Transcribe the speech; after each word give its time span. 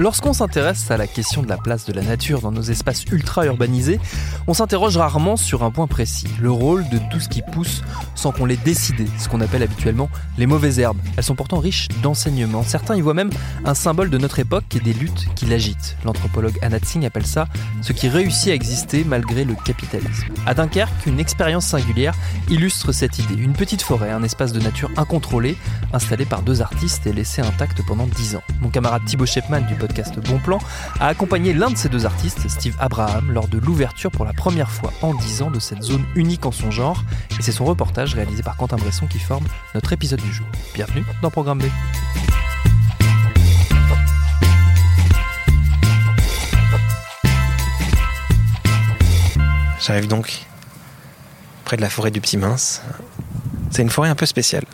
Lorsqu'on 0.00 0.32
s'intéresse 0.32 0.90
à 0.90 0.96
la 0.96 1.06
question 1.06 1.42
de 1.42 1.48
la 1.48 1.58
place 1.58 1.84
de 1.84 1.92
la 1.92 2.00
nature 2.00 2.40
dans 2.40 2.50
nos 2.50 2.62
espaces 2.62 3.04
ultra 3.12 3.44
urbanisés, 3.44 4.00
on 4.46 4.54
s'interroge 4.54 4.96
rarement 4.96 5.36
sur 5.36 5.62
un 5.62 5.70
point 5.70 5.86
précis, 5.86 6.26
le 6.40 6.50
rôle 6.50 6.88
de 6.88 6.98
tout 7.10 7.20
ce 7.20 7.28
qui 7.28 7.42
pousse 7.42 7.82
sans 8.14 8.32
qu'on 8.32 8.46
l'ait 8.46 8.56
décidé, 8.56 9.06
ce 9.18 9.28
qu'on 9.28 9.42
appelle 9.42 9.62
habituellement 9.62 10.08
les 10.38 10.46
mauvaises 10.46 10.78
herbes. 10.78 10.96
Elles 11.18 11.24
sont 11.24 11.34
pourtant 11.34 11.58
riches 11.58 11.88
d'enseignements. 12.02 12.62
Certains 12.62 12.96
y 12.96 13.02
voient 13.02 13.12
même 13.12 13.28
un 13.66 13.74
symbole 13.74 14.08
de 14.08 14.16
notre 14.16 14.38
époque 14.38 14.74
et 14.74 14.80
des 14.80 14.94
luttes 14.94 15.26
qui 15.34 15.44
l'agitent. 15.44 15.98
L'anthropologue 16.06 16.58
Anat 16.62 16.78
Singh 16.82 17.04
appelle 17.04 17.26
ça 17.26 17.46
ce 17.82 17.92
qui 17.92 18.08
réussit 18.08 18.52
à 18.52 18.54
exister 18.54 19.04
malgré 19.04 19.44
le 19.44 19.54
capitalisme. 19.54 20.28
À 20.46 20.54
Dunkerque, 20.54 21.04
une 21.04 21.20
expérience 21.20 21.66
singulière 21.66 22.14
illustre 22.48 22.92
cette 22.92 23.18
idée. 23.18 23.34
Une 23.34 23.52
petite 23.52 23.82
forêt, 23.82 24.10
un 24.10 24.22
espace 24.22 24.54
de 24.54 24.60
nature 24.60 24.90
incontrôlé, 24.96 25.58
installé 25.92 26.24
par 26.24 26.40
deux 26.40 26.62
artistes 26.62 27.06
et 27.06 27.12
laissé 27.12 27.42
intact 27.42 27.82
pendant 27.86 28.06
dix 28.06 28.34
ans. 28.34 28.42
Mon 28.62 28.70
camarade 28.70 29.04
Thibaut 29.04 29.26
Shepman 29.26 29.60
du 29.66 29.74
Bon 30.28 30.38
Plan 30.38 30.58
a 31.00 31.08
accompagné 31.08 31.52
l'un 31.52 31.70
de 31.70 31.76
ces 31.76 31.88
deux 31.88 32.06
artistes, 32.06 32.48
Steve 32.48 32.76
Abraham, 32.78 33.30
lors 33.32 33.48
de 33.48 33.58
l'ouverture 33.58 34.10
pour 34.10 34.24
la 34.24 34.32
première 34.32 34.70
fois 34.70 34.92
en 35.02 35.14
10 35.14 35.42
ans 35.42 35.50
de 35.50 35.58
cette 35.58 35.82
zone 35.82 36.04
unique 36.14 36.46
en 36.46 36.52
son 36.52 36.70
genre. 36.70 37.04
Et 37.38 37.42
c'est 37.42 37.52
son 37.52 37.64
reportage 37.64 38.14
réalisé 38.14 38.42
par 38.42 38.56
Quentin 38.56 38.76
Bresson 38.76 39.06
qui 39.06 39.18
forme 39.18 39.44
notre 39.74 39.92
épisode 39.92 40.20
du 40.20 40.32
jour. 40.32 40.46
Bienvenue 40.74 41.04
dans 41.22 41.30
Programme 41.30 41.58
B. 41.58 41.64
J'arrive 49.80 50.06
donc 50.08 50.46
près 51.64 51.76
de 51.76 51.82
la 51.82 51.90
forêt 51.90 52.10
du 52.10 52.20
Petit 52.20 52.36
Mince. 52.36 52.82
C'est 53.70 53.82
une 53.82 53.90
forêt 53.90 54.08
un 54.08 54.14
peu 54.14 54.26
spéciale. 54.26 54.64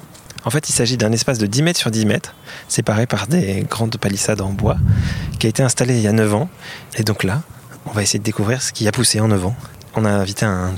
En 0.46 0.50
fait, 0.50 0.68
il 0.68 0.72
s'agit 0.72 0.96
d'un 0.96 1.10
espace 1.10 1.38
de 1.38 1.46
10 1.46 1.62
mètres 1.62 1.80
sur 1.80 1.90
10 1.90 2.06
mètres, 2.06 2.34
séparé 2.68 3.06
par 3.06 3.26
des 3.26 3.66
grandes 3.68 3.96
palissades 3.96 4.40
en 4.40 4.52
bois, 4.52 4.76
qui 5.40 5.48
a 5.48 5.50
été 5.50 5.64
installé 5.64 5.96
il 5.96 6.02
y 6.02 6.06
a 6.06 6.12
9 6.12 6.34
ans. 6.34 6.48
Et 6.96 7.02
donc 7.02 7.24
là, 7.24 7.42
on 7.84 7.90
va 7.90 8.04
essayer 8.04 8.20
de 8.20 8.24
découvrir 8.24 8.62
ce 8.62 8.72
qui 8.72 8.86
a 8.86 8.92
poussé 8.92 9.18
en 9.18 9.26
9 9.26 9.44
ans. 9.44 9.56
On 9.96 10.04
a 10.04 10.10
invité 10.10 10.46
un, 10.46 10.72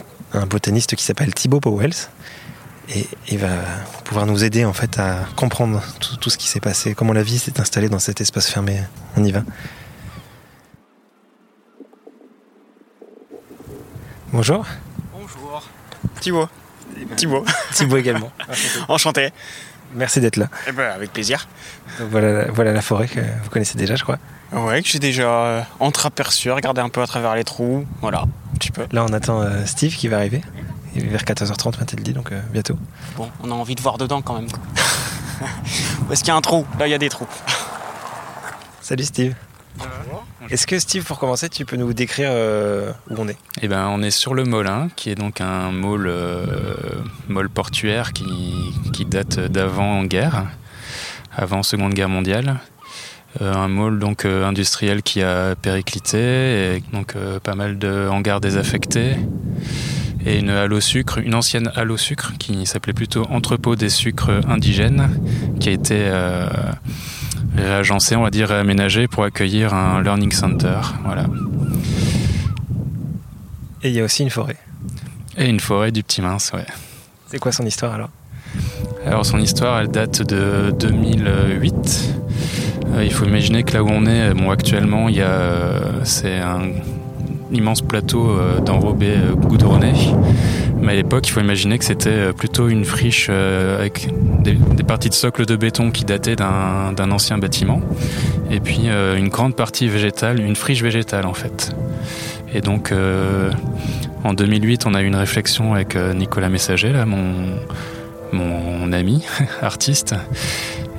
botaniste 0.48 0.96
qui 0.96 1.04
s'appelle 1.04 1.34
Thibaut 1.34 1.60
Powells, 1.60 2.08
et 2.94 3.06
il 3.28 3.38
va 3.38 3.50
pouvoir 4.04 4.24
nous 4.24 4.42
aider 4.42 4.64
en 4.64 4.72
fait 4.72 4.98
à 4.98 5.26
comprendre 5.36 5.82
tout, 6.00 6.16
tout 6.16 6.30
ce 6.30 6.38
qui 6.38 6.48
s'est 6.48 6.60
passé, 6.60 6.94
comment 6.94 7.12
la 7.12 7.22
vie 7.22 7.38
s'est 7.38 7.60
installée 7.60 7.90
dans 7.90 7.98
cet 7.98 8.22
espace 8.22 8.48
fermé. 8.48 8.80
On 9.16 9.24
y 9.24 9.32
va. 9.32 9.42
Bonjour. 14.32 14.64
Bonjour. 15.12 15.68
Thibaut. 16.20 16.48
Thibaut. 17.16 17.44
Thibaut 17.72 17.96
également. 17.96 18.30
Enchanté. 18.88 19.30
Merci 19.94 20.20
d'être 20.20 20.36
là. 20.36 20.48
Eh 20.66 20.72
ben, 20.72 20.90
avec 20.90 21.12
plaisir. 21.12 21.48
voilà, 21.98 22.50
voilà 22.50 22.72
la 22.72 22.82
forêt 22.82 23.08
que 23.08 23.20
vous 23.20 23.50
connaissez 23.50 23.78
déjà, 23.78 23.96
je 23.96 24.02
crois. 24.02 24.18
Ouais, 24.52 24.82
que 24.82 24.88
j'ai 24.88 24.98
déjà 24.98 25.28
euh, 25.28 25.62
entreaperçu, 25.80 26.50
regardé 26.50 26.80
un 26.80 26.88
peu 26.88 27.02
à 27.02 27.06
travers 27.06 27.34
les 27.34 27.44
trous. 27.44 27.86
Voilà, 28.00 28.22
un 28.22 28.56
petit 28.58 28.70
peu. 28.70 28.86
Là, 28.92 29.04
on 29.04 29.12
attend 29.12 29.40
euh, 29.40 29.64
Steve 29.66 29.94
qui 29.94 30.08
va 30.08 30.16
arriver. 30.16 30.42
Il 30.94 31.04
est 31.04 31.08
vers 31.08 31.22
14h30, 31.22 31.78
m'a-t-elle 31.78 32.02
dit, 32.02 32.12
donc 32.12 32.32
euh, 32.32 32.40
bientôt. 32.50 32.78
Bon, 33.16 33.30
on 33.42 33.50
a 33.50 33.54
envie 33.54 33.74
de 33.74 33.82
voir 33.82 33.98
dedans 33.98 34.22
quand 34.22 34.34
même. 34.34 34.48
Où 36.08 36.12
est-ce 36.12 36.20
qu'il 36.20 36.28
y 36.28 36.32
a 36.32 36.36
un 36.36 36.40
trou? 36.40 36.66
Là, 36.78 36.86
il 36.86 36.90
y 36.90 36.94
a 36.94 36.98
des 36.98 37.08
trous. 37.08 37.28
Salut 38.80 39.04
Steve. 39.04 39.34
Est-ce 40.50 40.66
que 40.66 40.78
Steve, 40.78 41.04
pour 41.04 41.18
commencer, 41.18 41.50
tu 41.50 41.66
peux 41.66 41.76
nous 41.76 41.92
décrire 41.92 42.30
euh, 42.32 42.90
où 43.10 43.16
on 43.18 43.28
est? 43.28 43.36
Eh 43.60 43.68
ben, 43.68 43.86
on 43.88 44.02
est 44.02 44.10
sur 44.10 44.32
le 44.32 44.44
Molin, 44.44 44.88
qui 44.96 45.10
est 45.10 45.14
donc 45.14 45.42
un 45.42 45.70
môle, 45.70 46.06
euh, 46.08 47.48
portuaire 47.52 48.14
qui, 48.14 49.04
date 49.04 49.40
d'avant-guerre, 49.40 50.46
avant 51.36 51.62
Seconde 51.62 51.92
Guerre 51.92 52.08
mondiale. 52.08 52.60
Euh, 53.42 53.52
un 53.52 53.68
môle 53.68 53.98
donc 53.98 54.24
industriel 54.24 55.02
qui 55.02 55.20
a 55.22 55.54
périclité, 55.54 56.76
et 56.76 56.82
donc 56.94 57.14
pas 57.42 57.54
mal 57.54 57.78
de 57.78 58.08
hangars 58.08 58.40
désaffectés 58.40 59.16
et 60.24 60.38
une 60.38 60.50
halle 60.50 60.72
au 60.72 60.80
sucre, 60.80 61.18
une 61.18 61.34
ancienne 61.34 61.70
halle 61.76 61.90
au 61.90 61.96
sucre 61.96 62.32
qui 62.38 62.64
s'appelait 62.66 62.94
plutôt 62.94 63.24
entrepôt 63.30 63.76
des 63.76 63.90
sucres 63.90 64.40
indigènes, 64.48 65.10
qui 65.60 65.68
a 65.68 65.72
été 65.72 66.10
réagencé, 67.60 68.16
on 68.16 68.22
va 68.22 68.30
dire 68.30 68.48
réaménagé 68.48 69.08
pour 69.08 69.24
accueillir 69.24 69.74
un 69.74 70.02
learning 70.02 70.32
center. 70.32 70.80
Voilà. 71.04 71.26
Et 73.82 73.88
il 73.88 73.94
y 73.94 74.00
a 74.00 74.04
aussi 74.04 74.22
une 74.22 74.30
forêt. 74.30 74.56
Et 75.36 75.48
une 75.48 75.60
forêt 75.60 75.92
du 75.92 76.02
Petit 76.02 76.20
Mince, 76.20 76.52
ouais. 76.52 76.66
C'est 77.26 77.38
quoi 77.38 77.52
son 77.52 77.64
histoire 77.64 77.94
alors? 77.94 78.10
Alors 79.06 79.24
son 79.24 79.38
histoire, 79.38 79.80
elle 79.80 79.88
date 79.88 80.22
de 80.22 80.74
2008. 80.78 82.14
Euh, 82.94 83.04
il 83.04 83.12
faut 83.12 83.24
imaginer 83.24 83.62
que 83.62 83.74
là 83.74 83.82
où 83.82 83.88
on 83.88 84.06
est, 84.06 84.34
bon 84.34 84.50
actuellement, 84.50 85.08
il 85.08 85.16
y 85.16 85.22
a, 85.22 86.04
c'est 86.04 86.38
un 86.38 86.62
immense 87.52 87.82
plateau 87.82 88.30
euh, 88.30 88.60
d'enrobé 88.60 89.10
euh, 89.10 89.34
goudronné. 89.34 89.92
Mais 90.80 90.92
à 90.92 90.94
l'époque, 90.94 91.28
il 91.28 91.32
faut 91.32 91.40
imaginer 91.40 91.78
que 91.78 91.84
c'était 91.84 92.10
euh, 92.10 92.32
plutôt 92.32 92.68
une 92.68 92.84
friche 92.84 93.28
avec 93.28 94.08
des, 94.40 94.54
parties 94.84 95.08
de 95.08 95.14
socle 95.14 95.44
de 95.44 95.56
béton 95.56 95.90
qui 95.90 96.04
dataient 96.04 96.36
d'un 96.36 97.10
ancien 97.10 97.38
bâtiment. 97.38 97.80
Et 98.50 98.60
puis 98.60 98.88
une 98.88 99.28
grande 99.28 99.54
partie 99.54 99.88
végétale, 99.88 100.40
une 100.40 100.56
friche 100.56 100.82
végétale 100.82 101.26
en 101.26 101.34
fait. 101.34 101.76
Et 102.54 102.62
donc 102.62 102.92
en 104.24 104.32
2008, 104.32 104.86
on 104.86 104.94
a 104.94 105.02
eu 105.02 105.06
une 105.06 105.16
réflexion 105.16 105.74
avec 105.74 105.96
Nicolas 105.96 106.48
Messager, 106.48 106.92
mon, 108.32 108.92
ami, 108.92 109.26
artiste, 109.62 110.14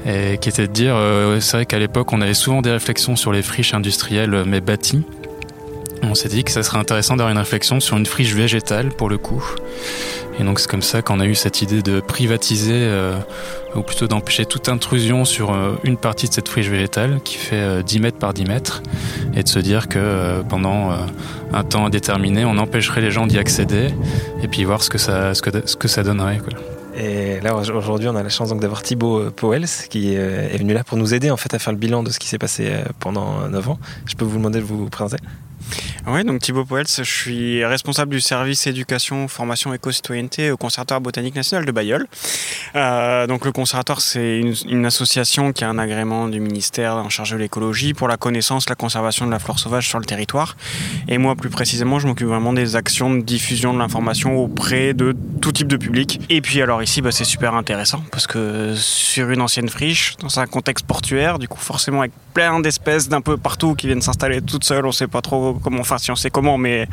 qui 0.06 0.50
était 0.50 0.68
de 0.68 0.72
dire, 0.72 0.96
c'est 1.40 1.58
vrai 1.58 1.66
qu'à 1.66 1.80
l'époque, 1.80 2.14
on 2.14 2.22
avait 2.22 2.36
souvent 2.36 2.62
des 2.62 2.72
réflexions 2.72 3.16
sur 3.16 3.32
les 3.32 3.42
friches 3.42 3.74
industrielles 3.74 4.44
mais 4.46 4.62
bâties. 4.62 5.04
On 6.04 6.16
s'est 6.16 6.30
dit 6.30 6.44
que 6.44 6.52
ça 6.52 6.64
serait 6.64 6.80
intéressant 6.80 7.16
d'avoir 7.18 7.32
une 7.32 7.38
réflexion 7.38 7.80
sur 7.80 7.98
une 7.98 8.06
friche 8.06 8.34
végétale 8.34 8.90
pour 8.90 9.10
le 9.10 9.18
coup. 9.18 9.44
Et 10.40 10.44
donc 10.44 10.60
c'est 10.60 10.70
comme 10.70 10.82
ça 10.82 11.02
qu'on 11.02 11.20
a 11.20 11.26
eu 11.26 11.36
cette 11.36 11.62
idée 11.62 11.82
de 11.82 12.00
privatiser, 12.00 12.74
euh, 12.74 13.18
ou 13.76 13.82
plutôt 13.82 14.08
d'empêcher 14.08 14.46
toute 14.46 14.70
intrusion 14.70 15.26
sur 15.26 15.52
euh, 15.52 15.74
une 15.84 15.98
partie 15.98 16.30
de 16.30 16.34
cette 16.34 16.48
friche 16.48 16.70
végétale 16.70 17.20
qui 17.24 17.36
fait 17.36 17.84
10 17.84 17.98
euh, 17.98 18.02
mètres 18.02 18.18
par 18.18 18.34
10 18.34 18.46
mètres, 18.46 18.82
et 19.36 19.44
de 19.44 19.50
se 19.50 19.60
dire 19.60 19.90
que 19.90 20.42
pendant 20.48 20.92
un 21.52 21.64
temps 21.64 21.86
indéterminé, 21.86 22.46
on 22.46 22.58
empêcherait 22.58 23.02
les 23.02 23.12
gens 23.12 23.28
d'y 23.28 23.38
accéder, 23.38 23.90
et 24.42 24.48
puis 24.48 24.64
voir 24.64 24.82
ce 24.82 24.90
que 24.90 24.98
ça, 24.98 25.34
ce 25.34 25.42
que, 25.42 26.02
donnerait. 26.02 26.40
Et 26.96 27.42
là 27.42 27.56
aujourd'hui, 27.56 28.08
on 28.08 28.16
a 28.16 28.24
la 28.24 28.30
chance 28.30 28.50
donc 28.50 28.62
d'avoir 28.62 28.82
Thibaut 28.82 29.32
Powells 29.32 29.68
qui 29.90 30.14
est 30.14 30.58
venu 30.58 30.74
là 30.74 30.86
pour 30.86 30.98
nous 30.98 31.14
aider 31.14 31.32
en 31.32 31.38
fait 31.38 31.54
à 31.54 31.60
faire 31.60 31.74
le 31.74 31.80
bilan 31.80 32.02
de 32.04 32.12
ce 32.12 32.20
qui 32.20 32.28
s'est 32.28 32.38
passé 32.38 32.72
pendant 33.00 33.48
9 33.50 33.70
ans. 33.70 33.80
Je 34.06 34.16
peux 34.16 34.26
vous 34.26 34.38
demander 34.38 34.60
de 34.60 34.66
vous 34.66 34.90
présenter? 34.90 35.18
Oui, 36.08 36.24
donc 36.24 36.42
Thibaut 36.42 36.66
Poels, 36.66 36.88
je 36.88 37.04
suis 37.04 37.66
responsable 37.66 38.12
du 38.12 38.22
service 38.22 38.68
éducation, 38.68 39.28
formation 39.28 39.74
et 39.74 39.80
citoyenneté 39.92 40.52
au 40.52 40.58
Conservatoire 40.58 41.02
botanique 41.02 41.36
national 41.36 41.66
de 41.66 41.72
Bayeul. 41.72 42.08
Euh, 42.76 43.28
donc 43.28 43.46
le 43.46 43.52
Conservatoire, 43.52 44.02
c'est 44.02 44.40
une, 44.40 44.86
association 44.86 45.52
qui 45.52 45.64
a 45.64 45.70
un 45.70 45.78
agrément 45.78 46.28
du 46.28 46.40
ministère 46.40 46.96
en 46.96 47.10
charge 47.10 47.32
de 47.32 47.38
l'écologie 47.38 47.94
pour 47.94 48.08
la 48.08 48.18
connaissance, 48.18 48.70
la 48.70 48.76
conservation 48.76 49.26
de 49.28 49.32
la 49.32 49.40
flore 49.40 49.60
sauvage 49.60 49.88
sur 49.88 50.00
le 50.00 50.06
territoire. 50.06 50.56
Et 51.08 51.18
moi, 51.18 51.36
plus 51.36 51.50
précisément, 51.50 52.00
je 52.00 52.08
m'occupe 52.08 52.28
vraiment 52.28 52.54
des 52.54 52.76
actions 52.76 53.14
de 53.14 53.22
diffusion 53.22 53.74
de 53.74 53.80
l'information 53.80 54.38
auprès 54.38 54.94
de 54.94 55.16
tout 55.42 55.52
type 55.52 55.68
de 55.68 55.78
public. 55.78 56.22
Et 56.30 56.42
puis 56.42 56.62
alors 56.62 56.82
ici, 56.82 57.02
bah, 57.02 57.12
c'est 57.12 57.24
super 57.24 57.54
intéressant 57.54 58.04
parce 58.12 58.26
que 58.26 58.74
sur 58.76 59.30
une 59.30 59.42
ancienne 59.42 59.70
friche, 59.70 60.16
dans 60.18 60.40
un 60.40 60.48
contexte 60.48 60.86
portuaire, 60.86 61.40
du 61.40 61.48
coup 61.48 61.60
forcément 61.60 62.00
avec 62.00 62.12
plein 62.34 62.60
d'espèces 62.60 63.10
d'un 63.10 63.22
peu 63.22 63.38
partout 63.38 63.76
qui 63.76 63.88
viennent 63.88 64.02
s'installer 64.02 64.42
toutes 64.42 64.64
seules, 64.64 64.86
on 64.86 64.92
sait 64.92 65.08
pas 65.08 65.22
trop 65.22 65.59
comment, 65.62 65.80
enfin 65.80 65.98
si 65.98 66.12
on 66.12 66.16
sait 66.16 66.30
comment, 66.30 66.58
mais 66.58 66.88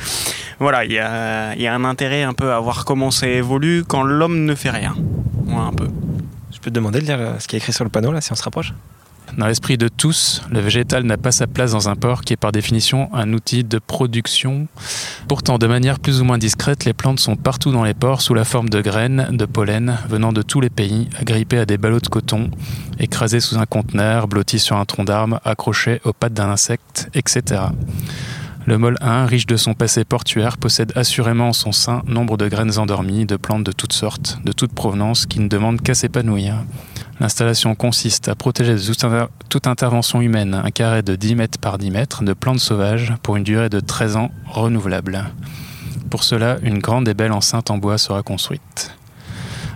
voilà, 0.58 0.84
il 0.84 0.92
y 0.92 0.98
a, 0.98 1.54
y 1.56 1.66
a, 1.66 1.74
un 1.74 1.84
intérêt 1.84 2.22
un 2.22 2.32
peu 2.32 2.52
à 2.52 2.60
voir 2.60 2.84
comment 2.84 3.10
ça 3.10 3.26
évolue 3.26 3.84
quand 3.86 4.02
l'homme 4.02 4.44
ne 4.44 4.54
fait 4.54 4.70
rien. 4.70 4.94
Ouais, 5.46 5.54
un 5.54 5.72
peu. 5.72 5.88
Je 6.52 6.58
peux 6.58 6.70
te 6.70 6.74
demander 6.74 7.00
de 7.00 7.06
lire 7.06 7.36
ce 7.38 7.46
qui 7.46 7.56
est 7.56 7.58
écrit 7.58 7.72
sur 7.72 7.84
le 7.84 7.90
panneau 7.90 8.12
là, 8.12 8.20
si 8.20 8.32
on 8.32 8.36
se 8.36 8.42
rapproche? 8.42 8.72
Dans 9.36 9.46
l'esprit 9.46 9.76
de 9.76 9.88
tous, 9.88 10.42
le 10.50 10.60
végétal 10.60 11.02
n'a 11.02 11.18
pas 11.18 11.32
sa 11.32 11.46
place 11.46 11.72
dans 11.72 11.90
un 11.90 11.96
port 11.96 12.22
qui 12.22 12.32
est 12.32 12.38
par 12.38 12.52
définition 12.52 13.10
un 13.12 13.32
outil 13.34 13.64
de 13.64 13.78
production. 13.78 14.66
Pourtant, 15.28 15.58
de 15.58 15.66
manière 15.66 15.98
plus 15.98 16.20
ou 16.20 16.24
moins 16.24 16.38
discrète, 16.38 16.84
les 16.84 16.94
plantes 16.94 17.20
sont 17.20 17.36
partout 17.36 17.70
dans 17.70 17.84
les 17.84 17.92
ports 17.92 18.22
sous 18.22 18.32
la 18.32 18.44
forme 18.44 18.70
de 18.70 18.80
graines, 18.80 19.28
de 19.32 19.44
pollen, 19.44 19.98
venant 20.08 20.32
de 20.32 20.40
tous 20.42 20.60
les 20.60 20.70
pays, 20.70 21.10
agrippées 21.18 21.58
à 21.58 21.66
des 21.66 21.76
ballots 21.76 22.00
de 22.00 22.06
coton, 22.06 22.50
écrasées 22.98 23.40
sous 23.40 23.58
un 23.58 23.66
conteneur, 23.66 24.26
blotties 24.26 24.60
sur 24.60 24.76
un 24.76 24.84
tronc 24.86 25.04
d'arbre, 25.04 25.40
accrochées 25.44 26.00
aux 26.04 26.12
pattes 26.12 26.34
d'un 26.34 26.48
insecte, 26.48 27.10
etc. 27.14 27.62
Le 28.66 28.78
mol 28.78 28.96
1, 29.00 29.26
riche 29.26 29.46
de 29.46 29.56
son 29.56 29.74
passé 29.74 30.04
portuaire, 30.04 30.58
possède 30.58 30.90
assurément 30.96 31.50
en 31.50 31.52
son 31.52 31.70
sein 31.70 32.02
nombre 32.08 32.36
de 32.36 32.48
graines 32.48 32.78
endormies, 32.78 33.24
de 33.24 33.36
plantes 33.36 33.62
de 33.62 33.70
toutes 33.70 33.92
sortes, 33.92 34.40
de 34.44 34.50
toute 34.50 34.72
provenance, 34.72 35.24
qui 35.24 35.38
ne 35.38 35.46
demandent 35.46 35.80
qu'à 35.80 35.94
s'épanouir. 35.94 36.64
L'installation 37.20 37.76
consiste 37.76 38.26
à 38.26 38.34
protéger 38.34 38.74
de 38.74 39.28
toute 39.48 39.68
intervention 39.68 40.20
humaine 40.20 40.52
un 40.54 40.70
carré 40.72 41.02
de 41.02 41.14
10 41.14 41.36
mètres 41.36 41.60
par 41.60 41.78
10 41.78 41.92
mètres 41.92 42.24
de 42.24 42.32
plantes 42.32 42.58
sauvages 42.58 43.14
pour 43.22 43.36
une 43.36 43.44
durée 43.44 43.68
de 43.68 43.78
13 43.78 44.16
ans 44.16 44.32
renouvelable. 44.46 45.24
Pour 46.10 46.24
cela, 46.24 46.58
une 46.64 46.80
grande 46.80 47.06
et 47.06 47.14
belle 47.14 47.32
enceinte 47.32 47.70
en 47.70 47.78
bois 47.78 47.98
sera 47.98 48.24
construite. 48.24 48.90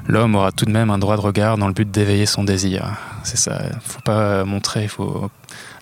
L'homme 0.09 0.35
aura 0.35 0.51
tout 0.51 0.65
de 0.65 0.73
même 0.73 0.91
un 0.91 0.99
droit 0.99 1.15
de 1.15 1.21
regard 1.21 1.59
dans 1.59 1.69
le 1.69 1.75
but 1.75 1.89
d'éveiller 1.89 2.27
son 2.27 2.43
désir. 2.43 2.97
C'est 3.23 3.39
ça, 3.39 3.63
faut 3.83 4.01
pas 4.01 4.45
montrer, 4.45 4.83
il 4.83 4.89
faut 4.89 5.31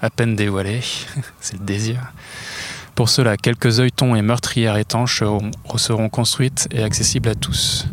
à 0.02 0.10
peine 0.10 0.36
dévoiler, 0.36 0.82
c'est 1.40 1.58
le 1.58 1.64
désir. 1.64 2.12
Pour 2.98 3.10
cela, 3.10 3.36
quelques 3.36 3.78
œilletons 3.78 4.16
et 4.16 4.22
meurtrières 4.22 4.76
étanches 4.76 5.22
seront, 5.76 6.08
construites 6.08 6.66
et 6.72 6.82
accessibles 6.82 7.28
à 7.28 7.36
tous. 7.36 7.86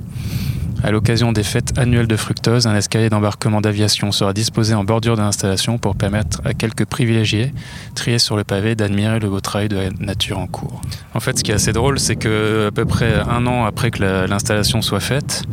À 0.83 0.89
l'occasion 0.89 1.31
des 1.31 1.43
fêtes 1.43 1.77
annuelles 1.77 2.07
de 2.07 2.15
fructose, 2.15 2.65
un 2.65 2.75
escalier 2.75 3.11
d'embarquement 3.11 3.61
d'aviation 3.61 4.11
sera 4.11 4.33
disposé 4.33 4.73
en 4.73 4.83
bordure 4.83 5.15
de 5.15 5.21
l'installation 5.21 5.77
pour 5.77 5.95
permettre 5.95 6.41
à 6.43 6.55
quelques 6.55 6.85
privilégiés, 6.85 7.53
triés 7.93 8.17
sur 8.17 8.35
le 8.35 8.43
pavé, 8.43 8.73
d'admirer 8.73 9.19
le 9.19 9.29
beau 9.29 9.41
travail 9.41 9.69
de 9.69 9.75
la 9.75 9.89
nature 9.91 10.39
en 10.39 10.47
cours. 10.47 10.81
En 11.13 11.19
fait, 11.19 11.37
ce 11.37 11.43
qui 11.43 11.51
est 11.51 11.55
assez 11.55 11.71
drôle, 11.71 11.99
c'est 11.99 12.15
que 12.15 12.69
à 12.69 12.71
peu 12.71 12.85
près 12.85 13.13
un 13.29 13.45
an 13.45 13.65
après 13.65 13.91
que 13.91 14.25
l'installation 14.27 14.81
soit 14.81 15.01
faite, 15.01 15.43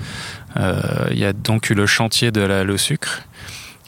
euh, 0.57 0.81
il 1.11 1.19
y 1.19 1.27
a 1.27 1.35
donc 1.35 1.69
eu 1.69 1.75
le 1.75 1.85
chantier 1.85 2.31
de 2.31 2.41
la, 2.41 2.65
le 2.65 2.79
sucre 2.79 3.25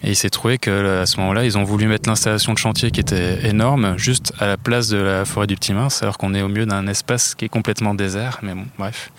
et 0.05 0.11
il 0.11 0.17
s'est 0.17 0.29
trouvé 0.29 0.59
qu'à 0.59 1.07
ce 1.07 1.19
moment-là, 1.21 1.45
ils 1.45 1.57
ont 1.57 1.65
voulu 1.65 1.87
mettre 1.87 2.11
l'installation 2.11 2.53
de 2.53 2.59
chantier 2.59 2.91
qui 2.91 3.01
était 3.01 3.49
énorme 3.49 3.97
juste 3.97 4.35
à 4.39 4.47
la 4.47 4.57
place 4.59 4.89
de 4.89 4.99
la 4.99 5.25
forêt 5.25 5.47
du 5.47 5.57
Petit 5.57 5.73
Mince, 5.73 6.03
alors 6.03 6.19
qu'on 6.19 6.35
est 6.35 6.43
au 6.43 6.49
milieu 6.49 6.67
d'un 6.67 6.87
espace 6.87 7.35
qui 7.35 7.47
est 7.47 7.49
complètement 7.49 7.95
désert. 7.95 8.41
Mais 8.43 8.55
bon, 8.55 8.67
bref. 8.79 9.11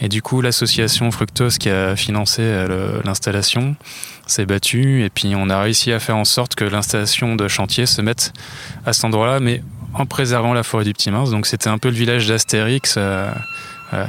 Et 0.00 0.08
du 0.08 0.22
coup, 0.22 0.40
l'association 0.40 1.12
Fructose 1.12 1.58
qui 1.58 1.70
a 1.70 1.94
financé 1.94 2.42
euh, 2.42 3.00
l'installation 3.04 3.76
s'est 4.26 4.46
battue 4.46 5.04
et 5.04 5.10
puis 5.10 5.34
on 5.36 5.48
a 5.48 5.60
réussi 5.60 5.92
à 5.92 6.00
faire 6.00 6.16
en 6.16 6.24
sorte 6.24 6.56
que 6.56 6.64
l'installation 6.64 7.36
de 7.36 7.46
chantier 7.46 7.86
se 7.86 8.02
mette 8.02 8.32
à 8.84 8.92
cet 8.92 9.04
endroit-là, 9.04 9.38
mais 9.38 9.62
en 9.98 10.06
préservant 10.06 10.52
la 10.52 10.62
forêt 10.62 10.84
du 10.84 10.92
Petit 10.92 11.10
Mince. 11.10 11.30
Donc 11.30 11.46
c'était 11.46 11.68
un 11.68 11.78
peu 11.78 11.88
le 11.88 11.94
village 11.94 12.26
d'Astérix. 12.28 12.96
Euh, 12.98 13.30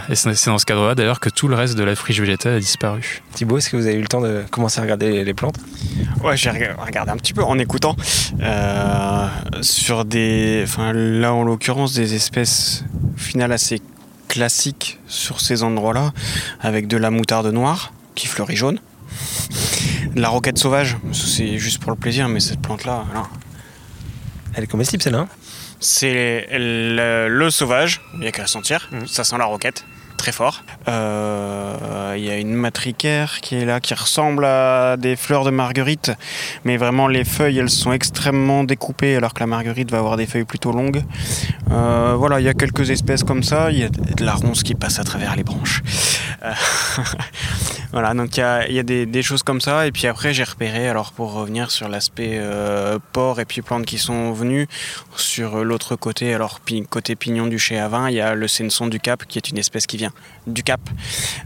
et 0.09 0.15
c'est 0.15 0.47
dans 0.47 0.57
ce 0.57 0.65
cadre-là 0.65 0.95
d'ailleurs 0.95 1.19
que 1.19 1.29
tout 1.29 1.47
le 1.47 1.55
reste 1.55 1.75
de 1.75 1.83
la 1.83 1.95
friche 1.95 2.19
végétale 2.19 2.53
a 2.55 2.59
disparu. 2.59 3.21
Thibaut, 3.33 3.59
est-ce 3.59 3.69
que 3.69 3.77
vous 3.77 3.85
avez 3.85 3.95
eu 3.95 4.01
le 4.01 4.07
temps 4.07 4.21
de 4.21 4.43
commencer 4.49 4.79
à 4.79 4.81
regarder 4.81 5.23
les 5.23 5.33
plantes? 5.33 5.59
Ouais, 6.23 6.35
j'ai 6.35 6.49
regardé 6.49 7.11
un 7.11 7.17
petit 7.17 7.33
peu 7.33 7.43
en 7.43 7.59
écoutant. 7.59 7.95
Euh, 8.41 9.27
sur 9.61 10.03
des. 10.03 10.61
Enfin, 10.63 10.93
là 10.93 11.33
en 11.33 11.43
l'occurrence, 11.43 11.93
des 11.93 12.15
espèces 12.15 12.83
finales 13.15 13.51
assez 13.51 13.81
classiques 14.27 14.99
sur 15.07 15.39
ces 15.39 15.63
endroits-là, 15.63 16.11
avec 16.59 16.87
de 16.87 16.97
la 16.97 17.11
moutarde 17.11 17.47
noire 17.47 17.93
qui 18.15 18.27
fleurit 18.27 18.55
jaune. 18.55 18.79
De 20.15 20.21
la 20.21 20.29
roquette 20.29 20.57
sauvage, 20.57 20.97
c'est 21.13 21.59
juste 21.59 21.79
pour 21.79 21.91
le 21.91 21.97
plaisir, 21.97 22.27
mais 22.27 22.39
cette 22.39 22.61
plante-là. 22.61 23.05
Elle 24.55 24.63
est 24.63 24.67
comestible 24.67 25.03
celle-là 25.03 25.19
hein? 25.19 25.27
C'est 25.79 26.47
le, 26.51 27.49
sauvage, 27.49 28.01
il 28.13 28.19
n'y 28.21 28.27
a 28.27 28.31
qu'à 28.31 28.47
sentir, 28.47 28.89
mmh. 28.91 29.07
ça 29.07 29.23
sent 29.23 29.37
la 29.37 29.45
roquette 29.45 29.85
très 30.17 30.31
fort. 30.31 30.63
Euh, 30.87 32.15
il 32.17 32.25
y 32.25 32.29
a 32.29 32.37
une 32.37 32.53
matricaire 32.53 33.39
qui 33.39 33.55
est 33.55 33.65
là, 33.65 33.79
qui 33.79 33.93
ressemble 33.93 34.43
à 34.43 34.97
des 34.97 35.15
fleurs 35.15 35.45
de 35.45 35.51
marguerite, 35.51 36.11
mais 36.65 36.75
vraiment 36.75 37.07
les 37.07 37.23
feuilles, 37.23 37.59
elles 37.59 37.69
sont 37.69 37.93
extrêmement 37.93 38.63
découpées, 38.63 39.15
alors 39.15 39.33
que 39.33 39.39
la 39.39 39.47
marguerite 39.47 39.91
va 39.91 39.99
avoir 39.99 40.17
des 40.17 40.25
feuilles 40.25 40.43
plutôt 40.43 40.71
longues. 40.71 41.03
Euh, 41.71 42.15
voilà, 42.17 42.39
il 42.39 42.45
y 42.45 42.49
a 42.49 42.53
quelques 42.53 42.89
espèces 42.89 43.23
comme 43.23 43.43
ça. 43.43 43.71
Il 43.71 43.77
y 43.77 43.83
a 43.83 43.89
de 43.89 44.25
la 44.25 44.33
ronce 44.33 44.63
qui 44.63 44.75
passe 44.75 44.99
à 44.99 45.03
travers 45.03 45.35
les 45.35 45.43
branches. 45.43 45.83
Euh, 47.87 47.91
voilà, 47.91 48.13
donc 48.13 48.37
il 48.37 48.39
y 48.39 48.43
a, 48.43 48.69
y 48.69 48.79
a 48.79 48.83
des, 48.83 49.05
des, 49.05 49.23
choses 49.23 49.43
comme 49.43 49.61
ça. 49.61 49.87
Et 49.87 49.91
puis 49.91 50.07
après, 50.07 50.33
j'ai 50.33 50.43
repéré, 50.43 50.87
alors 50.87 51.11
pour 51.11 51.33
revenir 51.33 51.71
sur 51.71 51.87
l'aspect 51.87 52.41
port 53.13 53.39
et 53.39 53.45
puis 53.45 53.61
plantes 53.61 53.85
qui 53.85 53.97
sont 53.97 54.31
venues, 54.31 54.67
sur 55.15 55.63
l'autre 55.63 55.95
côté, 55.95 56.33
alors 56.33 56.59
côté 56.89 57.15
pignon 57.15 57.47
du 57.47 57.59
chez 57.59 57.77
Avin, 57.79 58.09
il 58.09 58.15
y 58.15 58.21
a 58.21 58.35
le 58.35 58.47
senson 58.47 58.87
du 58.87 58.99
Cap, 58.99 59.25
qui 59.25 59.37
est 59.37 59.49
une 59.49 59.57
espèce 59.57 59.87
qui 59.87 59.97
vient 59.97 60.11
du 60.45 60.63
Cap, 60.63 60.81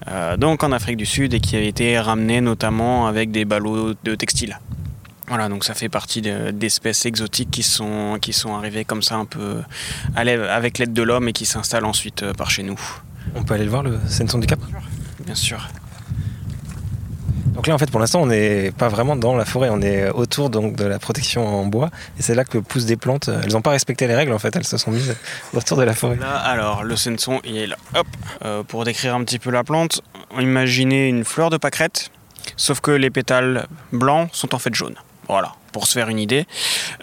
euh, 0.07 0.37
donc 0.37 0.63
en 0.63 0.71
Afrique 0.71 0.97
du 0.97 1.05
Sud, 1.05 1.33
et 1.33 1.39
qui 1.39 1.55
a 1.55 1.61
été 1.61 1.99
ramené 1.99 2.41
notamment 2.41 3.07
avec 3.07 3.31
des 3.31 3.45
ballots 3.45 3.93
de 4.03 4.15
textile. 4.15 4.59
Voilà, 5.27 5.47
donc 5.47 5.63
ça 5.63 5.73
fait 5.73 5.87
partie 5.87 6.21
d'espèces 6.21 7.05
exotiques 7.05 7.51
qui 7.51 7.63
sont, 7.63 8.17
qui 8.21 8.33
sont 8.33 8.53
arrivées 8.53 8.83
comme 8.83 9.01
ça 9.01 9.15
un 9.15 9.25
peu 9.25 9.61
avec 10.15 10.77
l'aide 10.77 10.91
de 10.91 11.01
l'homme 11.03 11.29
et 11.29 11.33
qui 11.33 11.45
s'installent 11.45 11.85
ensuite 11.85 12.23
euh, 12.23 12.33
par 12.33 12.51
chez 12.51 12.63
nous. 12.63 12.79
On 13.35 13.43
peut 13.43 13.53
aller 13.53 13.63
le 13.63 13.69
voir, 13.69 13.83
le 13.83 13.97
Senson 14.09 14.39
du 14.39 14.47
Cap? 14.47 14.59
Bien 15.25 15.35
sûr. 15.35 15.69
Donc 17.61 17.67
là, 17.67 17.75
en 17.75 17.77
fait, 17.77 17.91
pour 17.91 17.99
l'instant, 17.99 18.23
on 18.23 18.25
n'est 18.25 18.71
pas 18.71 18.87
vraiment 18.87 19.15
dans 19.15 19.35
la 19.35 19.45
forêt, 19.45 19.69
on 19.71 19.83
est 19.83 20.09
autour 20.09 20.49
donc, 20.49 20.75
de 20.75 20.83
la 20.83 20.97
protection 20.97 21.45
en 21.45 21.67
bois, 21.67 21.91
et 22.17 22.23
c'est 22.23 22.33
là 22.33 22.43
que 22.43 22.57
poussent 22.57 22.87
des 22.87 22.95
plantes. 22.95 23.29
Elles 23.43 23.51
n'ont 23.51 23.61
pas 23.61 23.69
respecté 23.69 24.07
les 24.07 24.15
règles, 24.15 24.33
en 24.33 24.39
fait, 24.39 24.55
elles 24.55 24.65
se 24.65 24.77
sont 24.77 24.89
mises 24.89 25.15
autour 25.53 25.77
de 25.77 25.83
la 25.83 25.93
forêt. 25.93 26.15
Là, 26.15 26.37
alors, 26.37 26.83
le 26.83 26.95
senson, 26.95 27.39
il 27.43 27.57
est 27.57 27.67
là. 27.67 27.75
Hop, 27.93 28.07
euh, 28.43 28.63
pour 28.63 28.83
décrire 28.83 29.13
un 29.13 29.23
petit 29.23 29.37
peu 29.37 29.51
la 29.51 29.63
plante, 29.63 30.01
imaginez 30.39 31.07
une 31.07 31.23
fleur 31.23 31.51
de 31.51 31.57
pâquerette, 31.57 32.09
sauf 32.57 32.79
que 32.79 32.89
les 32.89 33.11
pétales 33.11 33.67
blancs 33.91 34.29
sont 34.33 34.55
en 34.55 34.57
fait 34.57 34.73
jaunes. 34.73 34.97
Voilà 35.29 35.53
pour 35.71 35.87
se 35.87 35.93
faire 35.93 36.09
une 36.09 36.19
idée. 36.19 36.45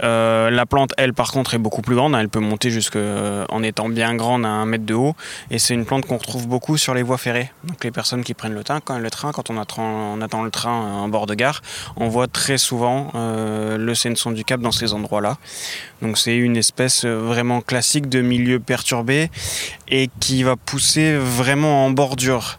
Euh, 0.03 0.51
la 0.51 0.67
plante, 0.67 0.93
elle, 0.97 1.15
par 1.15 1.33
contre, 1.33 1.55
est 1.55 1.59
beaucoup 1.59 1.83
plus 1.83 1.97
grande. 1.97 2.15
Elle 2.15 2.29
peut 2.29 2.41
monter 2.41 2.71
jusque 2.71 2.97
euh, 2.97 3.45
en 3.49 3.63
étant 3.63 3.89
bien 3.89 4.15
grande 4.15 4.45
à 4.45 4.49
un 4.49 4.67
mètre 4.67 4.85
de 4.85 4.95
haut. 4.95 5.15
Et 5.51 5.59
c'est 5.59 5.75
une 5.75 5.85
plante 5.85 6.07
qu'on 6.07 6.19
retrouve 6.19 6.47
beaucoup 6.47 6.77
sur 6.77 6.95
les 6.95 7.03
voies 7.03 7.19
ferrées. 7.19 7.51
Donc 7.65 7.83
les 7.85 7.91
personnes 7.91 8.25
qui 8.25 8.35
prennent 8.35 8.55
le 8.55 8.65
train, 8.65 8.81
quand, 8.81 8.99
le 8.99 9.11
train, 9.11 9.33
quand 9.33 9.51
on 9.51 9.59
attend, 9.59 10.17
le 10.17 10.51
train 10.51 10.71
en 10.73 11.09
bord 11.09 11.27
de 11.27 11.35
gare, 11.35 11.63
on 11.97 12.09
voit 12.09 12.27
très 12.27 12.59
souvent 12.59 13.11
euh, 13.15 13.77
le 13.77 13.95
senson 13.95 14.31
du 14.31 14.45
Cap 14.45 14.61
dans 14.61 14.73
ces 14.73 14.93
endroits-là. 14.93 15.37
Donc 16.03 16.19
c'est 16.19 16.37
une 16.37 16.57
espèce 16.57 17.05
vraiment 17.05 17.61
classique 17.61 18.09
de 18.09 18.21
milieu 18.21 18.61
perturbé 18.61 19.31
et 19.89 20.09
qui 20.21 20.43
va 20.43 20.57
pousser 20.57 21.17
vraiment 21.17 21.87
en 21.87 21.91
bordure. 21.91 22.59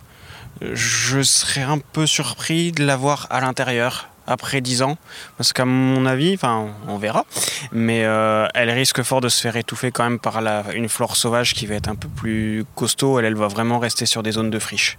Je 0.61 1.21
serais 1.21 1.61
un 1.61 1.77
peu 1.77 2.05
surpris 2.05 2.73
de 2.73 2.83
la 2.83 2.97
voir 2.97 3.27
à 3.29 3.39
l'intérieur 3.39 4.09
après 4.29 4.61
10 4.61 4.83
ans 4.83 4.97
Parce 5.37 5.51
qu'à 5.51 5.65
mon 5.65 6.05
avis, 6.05 6.33
enfin 6.35 6.67
on 6.87 6.97
verra, 6.97 7.25
mais 7.71 8.03
euh, 8.05 8.47
elle 8.53 8.69
risque 8.69 9.01
fort 9.03 9.21
de 9.21 9.29
se 9.29 9.41
faire 9.41 9.55
étouffer 9.57 9.91
quand 9.91 10.03
même 10.03 10.19
par 10.19 10.41
la, 10.41 10.63
une 10.73 10.87
flore 10.87 11.15
sauvage 11.15 11.53
qui 11.53 11.65
va 11.65 11.75
être 11.75 11.89
un 11.89 11.95
peu 11.95 12.07
plus 12.07 12.63
costaud. 12.75 13.19
Elle, 13.19 13.25
elle 13.25 13.35
va 13.35 13.47
vraiment 13.47 13.79
rester 13.79 14.05
sur 14.05 14.23
des 14.23 14.31
zones 14.31 14.49
de 14.49 14.59
friche. 14.59 14.97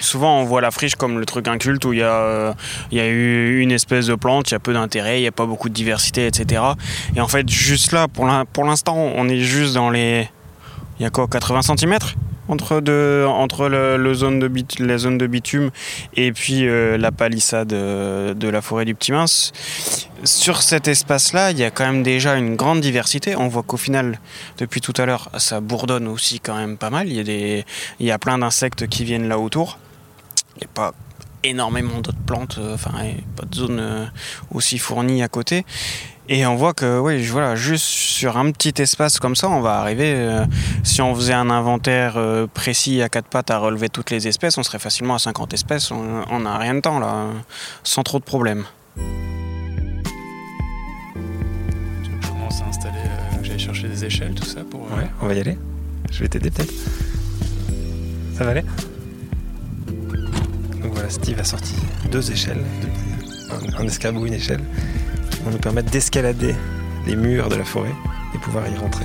Souvent, 0.00 0.40
on 0.40 0.44
voit 0.44 0.62
la 0.62 0.70
friche 0.70 0.94
comme 0.94 1.18
le 1.18 1.26
truc 1.26 1.46
inculte 1.46 1.84
où 1.84 1.92
il 1.92 1.98
y, 1.98 2.02
euh, 2.02 2.52
y 2.90 3.00
a 3.00 3.06
eu 3.06 3.60
une 3.60 3.70
espèce 3.70 4.06
de 4.06 4.14
plante, 4.14 4.50
il 4.50 4.54
y 4.54 4.56
a 4.56 4.58
peu 4.58 4.72
d'intérêt, 4.72 5.18
il 5.18 5.22
n'y 5.22 5.28
a 5.28 5.32
pas 5.32 5.44
beaucoup 5.44 5.68
de 5.68 5.74
diversité, 5.74 6.26
etc. 6.26 6.62
Et 7.14 7.20
en 7.20 7.28
fait, 7.28 7.48
juste 7.48 7.92
là, 7.92 8.08
pour 8.08 8.64
l'instant, 8.64 8.96
on 8.96 9.28
est 9.28 9.40
juste 9.40 9.74
dans 9.74 9.90
les. 9.90 10.28
Il 10.98 11.02
y 11.02 11.06
a 11.06 11.10
quoi 11.10 11.28
80 11.28 11.62
cm 11.76 11.98
entre, 12.50 12.80
deux, 12.80 13.24
entre 13.26 13.68
le, 13.68 14.14
zone 14.14 14.38
de 14.38 14.48
bit, 14.48 14.78
la 14.78 14.98
zone 14.98 15.18
de 15.18 15.26
bitume 15.26 15.70
et 16.16 16.32
puis 16.32 16.66
euh, 16.66 16.98
la 16.98 17.12
palissade 17.12 17.72
euh, 17.72 18.34
de 18.34 18.48
la 18.48 18.60
forêt 18.60 18.84
du 18.84 18.94
Petit 18.94 19.12
Mince. 19.12 19.52
Sur 20.24 20.62
cet 20.62 20.88
espace-là, 20.88 21.52
il 21.52 21.58
y 21.58 21.64
a 21.64 21.70
quand 21.70 21.86
même 21.86 22.02
déjà 22.02 22.36
une 22.36 22.56
grande 22.56 22.80
diversité. 22.80 23.36
On 23.36 23.48
voit 23.48 23.62
qu'au 23.62 23.76
final, 23.76 24.18
depuis 24.58 24.80
tout 24.80 24.94
à 24.96 25.06
l'heure, 25.06 25.30
ça 25.38 25.60
bourdonne 25.60 26.08
aussi 26.08 26.40
quand 26.40 26.56
même 26.56 26.76
pas 26.76 26.90
mal. 26.90 27.08
Il 27.08 27.14
y 27.14 27.20
a, 27.20 27.24
des, 27.24 27.64
il 28.00 28.06
y 28.06 28.10
a 28.10 28.18
plein 28.18 28.36
d'insectes 28.38 28.86
qui 28.86 29.04
viennent 29.04 29.28
là 29.28 29.38
autour. 29.38 29.78
Il 30.60 30.68
pas 30.68 30.92
énormément 31.44 31.98
d'autres 32.00 32.18
plantes, 32.26 32.56
euh, 32.58 32.74
enfin, 32.74 32.92
pas 33.36 33.44
de 33.46 33.54
zone 33.54 33.78
euh, 33.80 34.06
aussi 34.52 34.78
fournie 34.78 35.22
à 35.22 35.28
côté. 35.28 35.64
Et 36.28 36.46
on 36.46 36.54
voit 36.54 36.74
que, 36.74 37.00
oui, 37.00 37.24
voilà, 37.26 37.56
juste 37.56 37.84
sur 37.84 38.36
un 38.36 38.52
petit 38.52 38.80
espace 38.80 39.18
comme 39.18 39.34
ça, 39.34 39.48
on 39.48 39.60
va 39.60 39.80
arriver. 39.80 40.12
euh, 40.14 40.44
si 40.84 41.02
on 41.02 41.12
faisait 41.14 41.32
un 41.32 41.50
inventaire 41.50 42.14
euh, 42.18 42.46
précis 42.46 43.02
à 43.02 43.08
quatre 43.08 43.26
pattes 43.26 43.50
à 43.50 43.58
relever 43.58 43.88
toutes 43.88 44.10
les 44.10 44.28
espèces, 44.28 44.56
on 44.56 44.62
serait 44.62 44.78
facilement 44.78 45.16
à 45.16 45.18
50 45.18 45.52
espèces. 45.54 45.90
On 45.90 46.22
on 46.30 46.46
a 46.46 46.56
rien 46.58 46.74
de 46.74 46.80
temps 46.80 47.00
là, 47.00 47.24
sans 47.82 48.02
trop 48.04 48.18
de 48.20 48.24
problèmes. 48.24 48.64
Tu 52.04 52.10
commences 52.28 52.60
à 52.62 52.66
installer, 52.68 52.94
euh, 52.98 53.38
j'allais 53.42 53.58
chercher 53.58 53.88
des 53.88 54.04
échelles, 54.04 54.34
tout 54.34 54.44
ça 54.44 54.60
pour. 54.70 54.86
euh, 54.92 54.98
Ouais, 55.00 55.10
on 55.22 55.26
va 55.26 55.34
y 55.34 55.40
aller. 55.40 55.58
Je 56.12 56.20
vais 56.20 56.28
t'aider 56.28 56.50
peut-être. 56.52 56.72
Ça 58.36 58.44
va 58.44 58.50
aller? 58.52 58.62
Donc 60.82 60.92
voilà, 60.92 61.10
Steve 61.10 61.38
a 61.38 61.44
sorti 61.44 61.74
deux 62.10 62.30
échelles, 62.30 62.64
un, 63.50 63.82
un 63.82 63.86
escabeau, 63.86 64.26
une 64.26 64.34
échelle, 64.34 64.62
qui 65.30 65.40
vont 65.42 65.50
nous 65.50 65.58
permettre 65.58 65.90
d'escalader 65.90 66.54
les 67.06 67.16
murs 67.16 67.48
de 67.48 67.56
la 67.56 67.64
forêt 67.64 67.94
et 68.34 68.38
pouvoir 68.38 68.68
y 68.68 68.76
rentrer. 68.76 69.04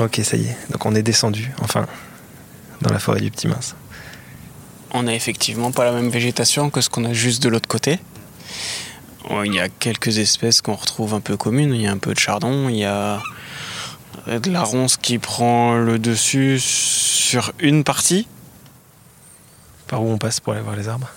Ok, 0.00 0.20
ça 0.22 0.36
y 0.36 0.44
est. 0.44 0.56
Donc 0.70 0.86
on 0.86 0.94
est 0.94 1.02
descendu, 1.02 1.50
enfin, 1.60 1.86
dans 2.82 2.92
la 2.92 3.00
forêt 3.00 3.20
du 3.20 3.30
Petit 3.30 3.48
Mince. 3.48 3.74
On 4.92 5.02
n'a 5.02 5.14
effectivement 5.14 5.72
pas 5.72 5.84
la 5.84 5.92
même 5.92 6.08
végétation 6.08 6.70
que 6.70 6.80
ce 6.80 6.88
qu'on 6.88 7.04
a 7.04 7.12
juste 7.12 7.42
de 7.42 7.48
l'autre 7.48 7.68
côté. 7.68 7.98
Oh, 9.28 9.42
Il 9.44 9.54
y 9.54 9.60
a 9.60 9.68
quelques 9.68 10.18
espèces 10.18 10.62
qu'on 10.62 10.76
retrouve 10.76 11.14
un 11.14 11.20
peu 11.20 11.36
communes. 11.36 11.74
Il 11.74 11.82
y 11.82 11.86
a 11.86 11.92
un 11.92 11.98
peu 11.98 12.14
de 12.14 12.18
chardon, 12.18 12.68
il 12.68 12.76
y 12.76 12.84
a 12.84 13.20
de 14.28 14.50
la 14.50 14.62
ronce 14.62 14.96
qui 14.96 15.18
prend 15.18 15.76
le 15.76 15.98
dessus 15.98 16.60
sur 16.60 17.52
une 17.58 17.82
partie. 17.82 18.28
Par 19.86 20.02
où 20.02 20.10
on 20.10 20.18
passe 20.18 20.38
pour 20.38 20.52
aller 20.52 20.62
voir 20.62 20.76
les 20.76 20.88
arbres? 20.88 21.08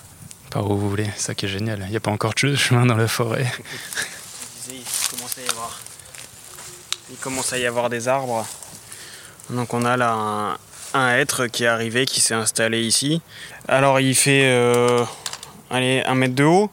Par 0.50 0.70
où 0.70 0.76
vous 0.76 0.88
voulez, 0.88 1.10
ça 1.16 1.34
qui 1.34 1.44
est 1.44 1.48
génial. 1.48 1.82
Il 1.84 1.90
n'y 1.90 1.96
a 1.96 2.00
pas 2.00 2.10
encore 2.10 2.32
de 2.34 2.56
chemin 2.56 2.86
dans 2.86 2.96
la 2.96 3.08
forêt. 3.08 3.46
Il 4.70 4.82
commence 5.10 5.36
à 5.36 5.42
y 5.42 5.48
avoir, 5.50 5.80
il 7.10 7.16
commence 7.16 7.52
à 7.52 7.58
y 7.58 7.66
avoir 7.66 7.90
des 7.90 8.08
arbres. 8.08 8.46
Donc 9.50 9.74
on 9.74 9.84
a 9.84 9.96
là 9.98 10.12
un, 10.12 10.58
un 10.94 11.16
hêtre 11.16 11.46
qui 11.48 11.64
est 11.64 11.68
arrivé, 11.68 12.06
qui 12.06 12.20
s'est 12.20 12.34
installé 12.34 12.80
ici. 12.80 13.20
Alors 13.68 14.00
il 14.00 14.14
fait 14.14 14.46
euh, 14.46 15.04
allez, 15.70 16.02
un 16.06 16.14
mètre 16.14 16.34
de 16.34 16.44
haut. 16.44 16.70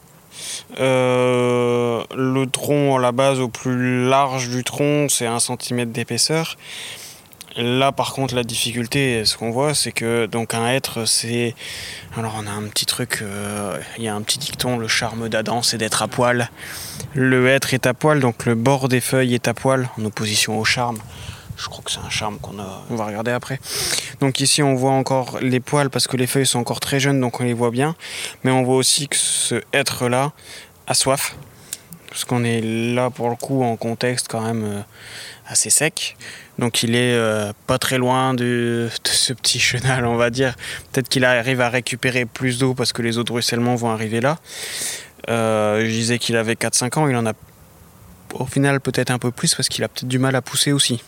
Euh, 0.78 2.02
le 2.14 2.46
tronc 2.46 2.96
à 2.96 3.00
la 3.00 3.12
base 3.12 3.40
au 3.40 3.48
plus 3.48 4.08
large 4.08 4.48
du 4.48 4.64
tronc 4.64 5.08
c'est 5.08 5.26
un 5.26 5.40
centimètre 5.40 5.92
d'épaisseur. 5.92 6.56
Là 7.56 7.90
par 7.90 8.12
contre 8.12 8.34
la 8.34 8.44
difficulté 8.44 9.24
ce 9.24 9.36
qu'on 9.36 9.50
voit 9.50 9.74
c'est 9.74 9.90
que 9.90 10.26
donc 10.26 10.54
un 10.54 10.68
hêtre 10.68 11.04
c'est 11.04 11.54
alors 12.16 12.40
on 12.40 12.46
a 12.46 12.50
un 12.50 12.62
petit 12.68 12.86
truc 12.86 13.18
euh, 13.22 13.76
il 13.98 14.04
y 14.04 14.08
a 14.08 14.14
un 14.14 14.22
petit 14.22 14.38
dicton 14.38 14.78
le 14.78 14.86
charme 14.86 15.28
d'Adam 15.28 15.62
c'est 15.62 15.78
d'être 15.78 16.02
à 16.02 16.08
poil. 16.08 16.50
Le 17.14 17.48
hêtre 17.48 17.74
est 17.74 17.86
à 17.86 17.94
poil 17.94 18.20
donc 18.20 18.46
le 18.46 18.54
bord 18.54 18.88
des 18.88 19.00
feuilles 19.00 19.34
est 19.34 19.48
à 19.48 19.54
poil 19.54 19.88
en 19.98 20.04
opposition 20.04 20.58
au 20.58 20.64
charme. 20.64 20.98
Je 21.60 21.68
crois 21.68 21.84
que 21.84 21.90
c'est 21.90 22.00
un 22.00 22.10
charme 22.10 22.38
qu'on 22.38 22.58
a 22.58 22.84
on 22.90 22.96
va 22.96 23.06
regarder 23.06 23.30
après. 23.30 23.60
Donc 24.20 24.40
ici 24.40 24.62
on 24.62 24.74
voit 24.74 24.92
encore 24.92 25.38
les 25.40 25.60
poils 25.60 25.90
parce 25.90 26.06
que 26.06 26.16
les 26.16 26.26
feuilles 26.26 26.46
sont 26.46 26.58
encore 26.58 26.80
très 26.80 27.00
jeunes 27.00 27.20
donc 27.20 27.40
on 27.40 27.44
les 27.44 27.52
voit 27.52 27.70
bien 27.70 27.94
mais 28.44 28.50
on 28.50 28.62
voit 28.62 28.76
aussi 28.76 29.08
que 29.08 29.16
ce 29.16 29.60
hêtre 29.72 30.08
là 30.08 30.32
a 30.86 30.94
soif 30.94 31.36
parce 32.08 32.24
qu'on 32.24 32.44
est 32.44 32.60
là 32.60 33.10
pour 33.10 33.30
le 33.30 33.36
coup 33.36 33.62
en 33.62 33.76
contexte 33.76 34.26
quand 34.28 34.40
même 34.40 34.64
euh, 34.64 34.80
assez 35.46 35.70
sec. 35.70 36.16
Donc 36.58 36.82
il 36.82 36.94
est 36.94 37.14
euh, 37.14 37.52
pas 37.66 37.78
très 37.78 37.98
loin 37.98 38.34
de, 38.34 38.88
de 39.04 39.08
ce 39.08 39.32
petit 39.32 39.60
chenal, 39.60 40.04
on 40.04 40.16
va 40.16 40.30
dire. 40.30 40.56
Peut-être 40.92 41.08
qu'il 41.08 41.24
arrive 41.24 41.60
à 41.60 41.68
récupérer 41.68 42.26
plus 42.26 42.58
d'eau 42.58 42.74
parce 42.74 42.92
que 42.92 43.02
les 43.02 43.18
eaux 43.18 43.24
de 43.24 43.32
ruissellement 43.32 43.76
vont 43.76 43.90
arriver 43.90 44.20
là. 44.20 44.38
Euh, 45.28 45.84
je 45.84 45.90
disais 45.90 46.18
qu'il 46.18 46.36
avait 46.36 46.54
4-5 46.54 46.98
ans, 46.98 47.08
il 47.08 47.16
en 47.16 47.26
a 47.26 47.32
au 48.34 48.46
final 48.46 48.80
peut-être 48.80 49.10
un 49.10 49.18
peu 49.18 49.30
plus 49.30 49.54
parce 49.54 49.68
qu'il 49.68 49.84
a 49.84 49.88
peut-être 49.88 50.08
du 50.08 50.18
mal 50.18 50.34
à 50.34 50.42
pousser 50.42 50.72
aussi. 50.72 51.02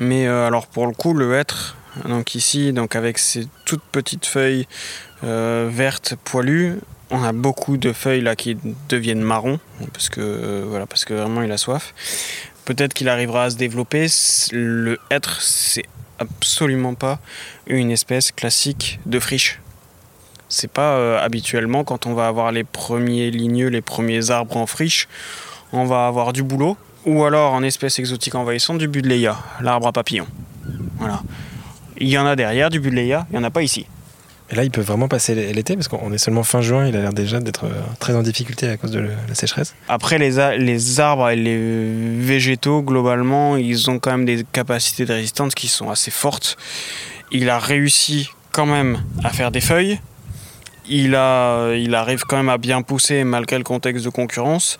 Mais 0.00 0.26
euh, 0.26 0.46
alors 0.46 0.66
pour 0.66 0.86
le 0.86 0.92
coup, 0.92 1.14
le 1.14 1.34
hêtre, 1.34 1.76
donc 2.06 2.34
ici, 2.34 2.72
donc 2.72 2.96
avec 2.96 3.18
ces 3.18 3.46
toutes 3.64 3.82
petites 3.82 4.26
feuilles 4.26 4.66
euh, 5.24 5.68
vertes 5.70 6.14
poilues, 6.24 6.78
on 7.10 7.22
a 7.22 7.32
beaucoup 7.32 7.76
de 7.76 7.92
feuilles 7.92 8.22
là 8.22 8.36
qui 8.36 8.56
deviennent 8.88 9.20
marron 9.20 9.60
parce 9.92 10.08
que 10.08 10.20
euh, 10.20 10.64
voilà 10.66 10.86
parce 10.86 11.04
que 11.04 11.14
vraiment 11.14 11.42
il 11.42 11.52
a 11.52 11.58
soif. 11.58 11.94
Peut-être 12.64 12.94
qu'il 12.94 13.08
arrivera 13.08 13.44
à 13.44 13.50
se 13.50 13.56
développer. 13.56 14.06
Le 14.52 14.98
hêtre, 15.10 15.40
c'est 15.42 15.84
absolument 16.20 16.94
pas 16.94 17.18
une 17.66 17.90
espèce 17.90 18.30
classique 18.30 19.00
de 19.04 19.18
friche. 19.18 19.60
C'est 20.48 20.70
pas 20.70 21.20
habituellement 21.20 21.82
quand 21.82 22.06
on 22.06 22.14
va 22.14 22.28
avoir 22.28 22.52
les 22.52 22.62
premiers 22.62 23.30
ligneux, 23.30 23.68
les 23.68 23.80
premiers 23.80 24.30
arbres 24.30 24.58
en 24.58 24.66
friche, 24.66 25.08
on 25.72 25.86
va 25.86 26.06
avoir 26.06 26.32
du 26.32 26.42
boulot 26.42 26.76
ou 27.04 27.24
alors 27.24 27.52
en 27.52 27.62
espèce 27.62 27.98
exotique 27.98 28.34
envahissante 28.34 28.78
du 28.78 28.88
budleia, 28.88 29.36
l'arbre 29.60 29.88
à 29.88 29.92
papillons. 29.92 30.28
Voilà. 30.98 31.22
Il 31.98 32.08
y 32.08 32.18
en 32.18 32.26
a 32.26 32.36
derrière 32.36 32.70
du 32.70 32.80
budleia, 32.80 33.26
il 33.30 33.36
y 33.36 33.38
en 33.38 33.44
a 33.44 33.50
pas 33.50 33.62
ici. 33.62 33.86
Et 34.50 34.54
là, 34.54 34.64
il 34.64 34.70
peut 34.70 34.82
vraiment 34.82 35.08
passer 35.08 35.34
l'été 35.54 35.76
parce 35.76 35.88
qu'on 35.88 36.12
est 36.12 36.18
seulement 36.18 36.42
fin 36.42 36.60
juin. 36.60 36.86
Il 36.86 36.94
a 36.94 37.00
l'air 37.00 37.14
déjà 37.14 37.40
d'être 37.40 37.64
euh, 37.64 37.80
très 38.00 38.14
en 38.14 38.22
difficulté 38.22 38.68
à 38.68 38.76
cause 38.76 38.90
de 38.90 39.00
la 39.00 39.34
sécheresse. 39.34 39.74
Après, 39.88 40.18
les, 40.18 40.58
les 40.58 41.00
arbres 41.00 41.30
et 41.30 41.36
les 41.36 42.18
végétaux, 42.18 42.82
globalement, 42.82 43.56
ils 43.56 43.88
ont 43.88 43.98
quand 43.98 44.10
même 44.10 44.26
des 44.26 44.44
capacités 44.52 45.06
de 45.06 45.12
résistance 45.14 45.54
qui 45.54 45.68
sont 45.68 45.88
assez 45.88 46.10
fortes. 46.10 46.58
Il 47.30 47.48
a 47.48 47.58
réussi 47.58 48.28
quand 48.52 48.66
même 48.66 49.02
à 49.24 49.30
faire 49.30 49.52
des 49.52 49.62
feuilles. 49.62 49.98
Il, 50.88 51.14
arrive 51.14 52.22
quand 52.24 52.36
même 52.36 52.48
à 52.48 52.58
bien 52.58 52.82
pousser 52.82 53.24
malgré 53.24 53.58
le 53.58 53.64
contexte 53.64 54.04
de 54.04 54.10
concurrence. 54.10 54.78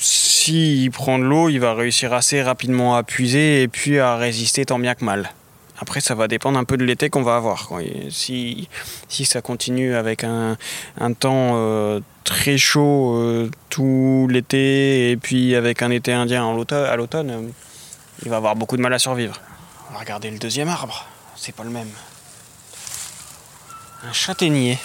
S'il 0.00 0.90
prend 0.90 1.18
de 1.18 1.24
l'eau, 1.24 1.48
il 1.48 1.58
va 1.58 1.74
réussir 1.74 2.12
assez 2.12 2.42
rapidement 2.42 2.96
à 2.96 3.02
puiser 3.02 3.62
et 3.62 3.68
puis 3.68 3.98
à 3.98 4.16
résister 4.16 4.64
tant 4.64 4.78
bien 4.78 4.94
que 4.94 5.04
mal. 5.04 5.30
Après, 5.78 6.00
ça 6.00 6.14
va 6.14 6.28
dépendre 6.28 6.58
un 6.58 6.64
peu 6.64 6.76
de 6.76 6.84
l'été 6.84 7.10
qu'on 7.10 7.22
va 7.22 7.36
avoir. 7.36 7.68
si, 8.10 8.68
ça 9.08 9.42
continue 9.42 9.94
avec 9.94 10.22
un, 10.22 10.56
temps 11.18 11.52
euh, 11.54 12.00
très 12.22 12.56
chaud 12.56 13.16
euh, 13.16 13.50
tout 13.70 14.28
l'été 14.30 15.10
et 15.10 15.16
puis 15.16 15.56
avec 15.56 15.82
un 15.82 15.90
été 15.90 16.12
indien 16.12 16.48
à 16.48 16.96
l'automne, 16.96 17.52
il 18.22 18.30
va 18.30 18.36
avoir 18.36 18.54
beaucoup 18.54 18.76
de 18.76 18.82
mal 18.82 18.94
à 18.94 19.00
survivre. 19.00 19.40
Regarder 19.98 20.30
le 20.30 20.38
deuxième 20.38 20.68
arbre. 20.68 21.06
C'est 21.36 21.54
pas 21.54 21.64
le 21.64 21.70
même. 21.70 21.90
Un 24.08 24.12
châtaignier. 24.12 24.78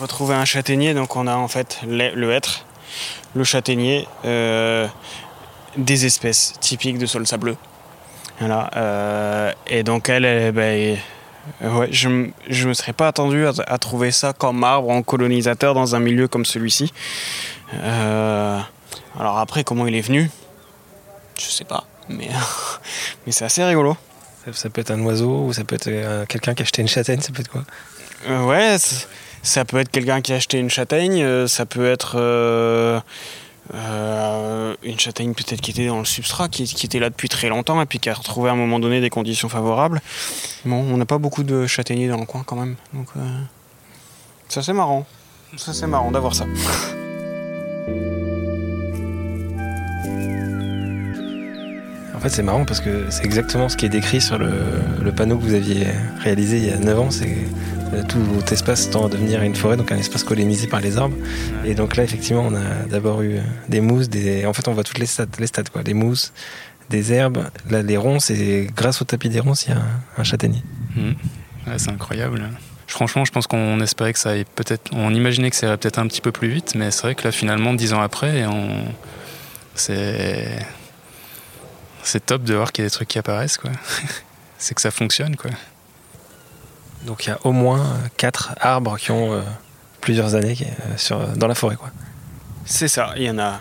Retrouver 0.00 0.34
un 0.34 0.44
châtaignier, 0.44 0.94
donc 0.94 1.16
on 1.16 1.26
a 1.26 1.34
en 1.36 1.48
fait 1.48 1.78
le, 1.86 2.32
hêtre, 2.32 2.64
le 3.34 3.44
châtaignier, 3.44 4.08
euh, 4.24 4.88
des 5.76 6.06
espèces 6.06 6.54
typiques 6.60 6.98
de 6.98 7.06
sol 7.06 7.26
sableux. 7.26 7.56
Voilà. 8.40 8.70
euh, 8.76 9.52
et 9.66 9.82
donc 9.82 10.08
elle, 10.08 10.24
elle, 10.24 10.52
ben, 10.52 10.96
euh, 11.62 11.70
ouais, 11.78 11.88
je, 11.92 12.28
je 12.48 12.68
me 12.68 12.74
serais 12.74 12.92
pas 12.92 13.08
attendu 13.08 13.46
à, 13.46 13.52
à 13.66 13.78
trouver 13.78 14.10
ça 14.10 14.32
comme 14.32 14.64
arbre 14.64 14.88
en 14.90 15.02
colonisateur 15.02 15.74
dans 15.74 15.94
un 15.94 16.00
milieu 16.00 16.26
comme 16.26 16.44
celui-ci. 16.44 16.92
Euh, 17.74 18.58
alors 19.18 19.38
après, 19.38 19.62
comment 19.62 19.86
il 19.86 19.94
est 19.94 20.00
venu 20.00 20.30
Je 21.38 21.44
sais 21.44 21.64
pas, 21.64 21.84
mais, 22.08 22.28
mais 23.26 23.32
c'est 23.32 23.44
assez 23.44 23.62
rigolo. 23.62 23.96
Ça, 24.46 24.52
ça 24.54 24.70
peut 24.70 24.80
être 24.80 24.90
un 24.90 25.00
oiseau 25.02 25.44
ou 25.44 25.52
ça 25.52 25.64
peut 25.64 25.76
être 25.76 26.24
quelqu'un 26.26 26.54
qui 26.54 26.62
a 26.62 26.64
acheté 26.64 26.82
une 26.82 26.88
châtaigne. 26.88 27.20
Ça 27.20 27.30
peut 27.32 27.42
être 27.42 27.50
quoi? 27.50 27.62
Ouais, 28.46 28.76
ça 29.42 29.64
peut 29.64 29.78
être 29.78 29.90
quelqu'un 29.90 30.20
qui 30.20 30.32
a 30.32 30.36
acheté 30.36 30.58
une 30.58 30.70
châtaigne, 30.70 31.22
euh, 31.22 31.46
ça 31.46 31.66
peut 31.66 31.90
être 31.90 32.14
euh, 32.16 33.00
euh, 33.74 34.74
une 34.82 34.98
châtaigne 34.98 35.34
peut-être 35.34 35.60
qui 35.60 35.72
était 35.72 35.86
dans 35.86 35.98
le 35.98 36.04
substrat, 36.04 36.48
qui, 36.48 36.62
était 36.62 36.98
là 36.98 37.10
depuis 37.10 37.28
très 37.28 37.48
longtemps 37.48 37.80
et 37.82 37.86
puis 37.86 37.98
qui 37.98 38.08
a 38.08 38.14
retrouvé 38.14 38.50
à 38.50 38.52
un 38.52 38.56
moment 38.56 38.78
donné 38.78 39.00
des 39.00 39.10
conditions 39.10 39.48
favorables. 39.48 40.00
Bon, 40.64 40.76
on 40.76 40.96
n'a 40.96 41.06
pas 41.06 41.18
beaucoup 41.18 41.42
de 41.42 41.66
châtaigniers 41.66 42.08
dans 42.08 42.18
le 42.18 42.26
coin 42.26 42.42
quand 42.44 42.56
même, 42.56 42.76
donc 42.92 43.08
ça 44.48 44.62
c'est 44.62 44.72
marrant. 44.72 45.06
Ça 45.56 45.72
c'est 45.72 45.86
marrant 45.86 46.10
d'avoir 46.10 46.34
ça. 46.34 46.46
En 52.14 52.24
fait, 52.24 52.36
c'est 52.36 52.44
marrant 52.44 52.64
parce 52.64 52.78
que 52.78 53.06
c'est 53.10 53.24
exactement 53.24 53.68
ce 53.68 53.76
qui 53.76 53.84
est 53.84 53.88
décrit 53.88 54.20
sur 54.20 54.38
le, 54.38 55.10
panneau 55.10 55.36
que 55.38 55.42
vous 55.42 55.54
aviez 55.54 55.88
réalisé 56.20 56.58
il 56.58 56.66
y 56.66 56.70
a 56.70 56.78
9 56.78 57.00
ans. 57.00 57.10
Tout 58.08 58.52
espace 58.52 58.90
tend 58.90 59.06
à 59.06 59.08
devenir 59.08 59.42
une 59.42 59.54
forêt, 59.54 59.76
donc 59.76 59.92
un 59.92 59.98
espace 59.98 60.24
colonisé 60.24 60.66
par 60.66 60.80
les 60.80 60.96
arbres. 60.96 61.16
Et 61.64 61.74
donc 61.74 61.96
là, 61.96 62.04
effectivement, 62.04 62.42
on 62.42 62.54
a 62.54 62.86
d'abord 62.88 63.22
eu 63.22 63.38
des 63.68 63.80
mousses, 63.80 64.08
des... 64.08 64.46
en 64.46 64.52
fait, 64.52 64.66
on 64.68 64.72
voit 64.72 64.84
toutes 64.84 64.98
les 64.98 65.06
stades, 65.06 65.34
les 65.38 65.46
stades 65.46 65.68
quoi, 65.68 65.82
des 65.82 65.94
mousses, 65.94 66.32
des 66.90 67.12
herbes. 67.12 67.48
Là, 67.70 67.82
les 67.82 67.96
ronces, 67.96 68.30
et 68.30 68.68
grâce 68.74 69.02
au 69.02 69.04
tapis 69.04 69.28
des 69.28 69.40
ronces, 69.40 69.66
il 69.66 69.70
y 69.70 69.72
a 69.72 69.82
un, 70.16 70.24
châtaignier. 70.24 70.62
Mmh. 70.96 71.10
Ouais, 71.66 71.78
c'est 71.78 71.90
incroyable. 71.90 72.48
Franchement, 72.86 73.24
je 73.24 73.32
pense 73.32 73.46
qu'on 73.46 73.80
espérait 73.80 74.12
que 74.12 74.18
ça 74.18 74.30
aille 74.30 74.44
peut-être. 74.44 74.90
On 74.92 75.14
imaginait 75.14 75.50
que 75.50 75.56
ça 75.56 75.66
irait 75.66 75.78
peut-être 75.78 75.98
un 75.98 76.06
petit 76.06 76.20
peu 76.20 76.32
plus 76.32 76.48
vite, 76.48 76.74
mais 76.74 76.90
c'est 76.90 77.02
vrai 77.02 77.14
que 77.14 77.24
là, 77.24 77.32
finalement, 77.32 77.74
dix 77.74 77.92
ans 77.92 78.00
après, 78.00 78.46
on... 78.46 78.84
c'est. 79.74 80.58
C'est 82.04 82.26
top 82.26 82.42
de 82.42 82.54
voir 82.54 82.72
qu'il 82.72 82.82
y 82.82 82.86
a 82.86 82.88
des 82.88 82.92
trucs 82.92 83.08
qui 83.08 83.18
apparaissent, 83.18 83.58
quoi. 83.58 83.70
c'est 84.58 84.74
que 84.74 84.80
ça 84.80 84.90
fonctionne, 84.90 85.36
quoi. 85.36 85.52
Donc 87.06 87.26
il 87.26 87.30
y 87.30 87.32
a 87.32 87.38
au 87.44 87.52
moins 87.52 87.84
quatre 88.16 88.54
arbres 88.60 88.96
qui 88.98 89.10
ont 89.10 89.32
euh, 89.32 89.42
plusieurs 90.00 90.34
années 90.34 90.56
euh, 90.60 90.96
sur, 90.96 91.18
dans 91.36 91.46
la 91.46 91.54
forêt, 91.54 91.76
quoi. 91.76 91.90
C'est 92.64 92.88
ça, 92.88 93.12
il 93.16 93.24
y 93.24 93.30
en 93.30 93.38
a 93.38 93.60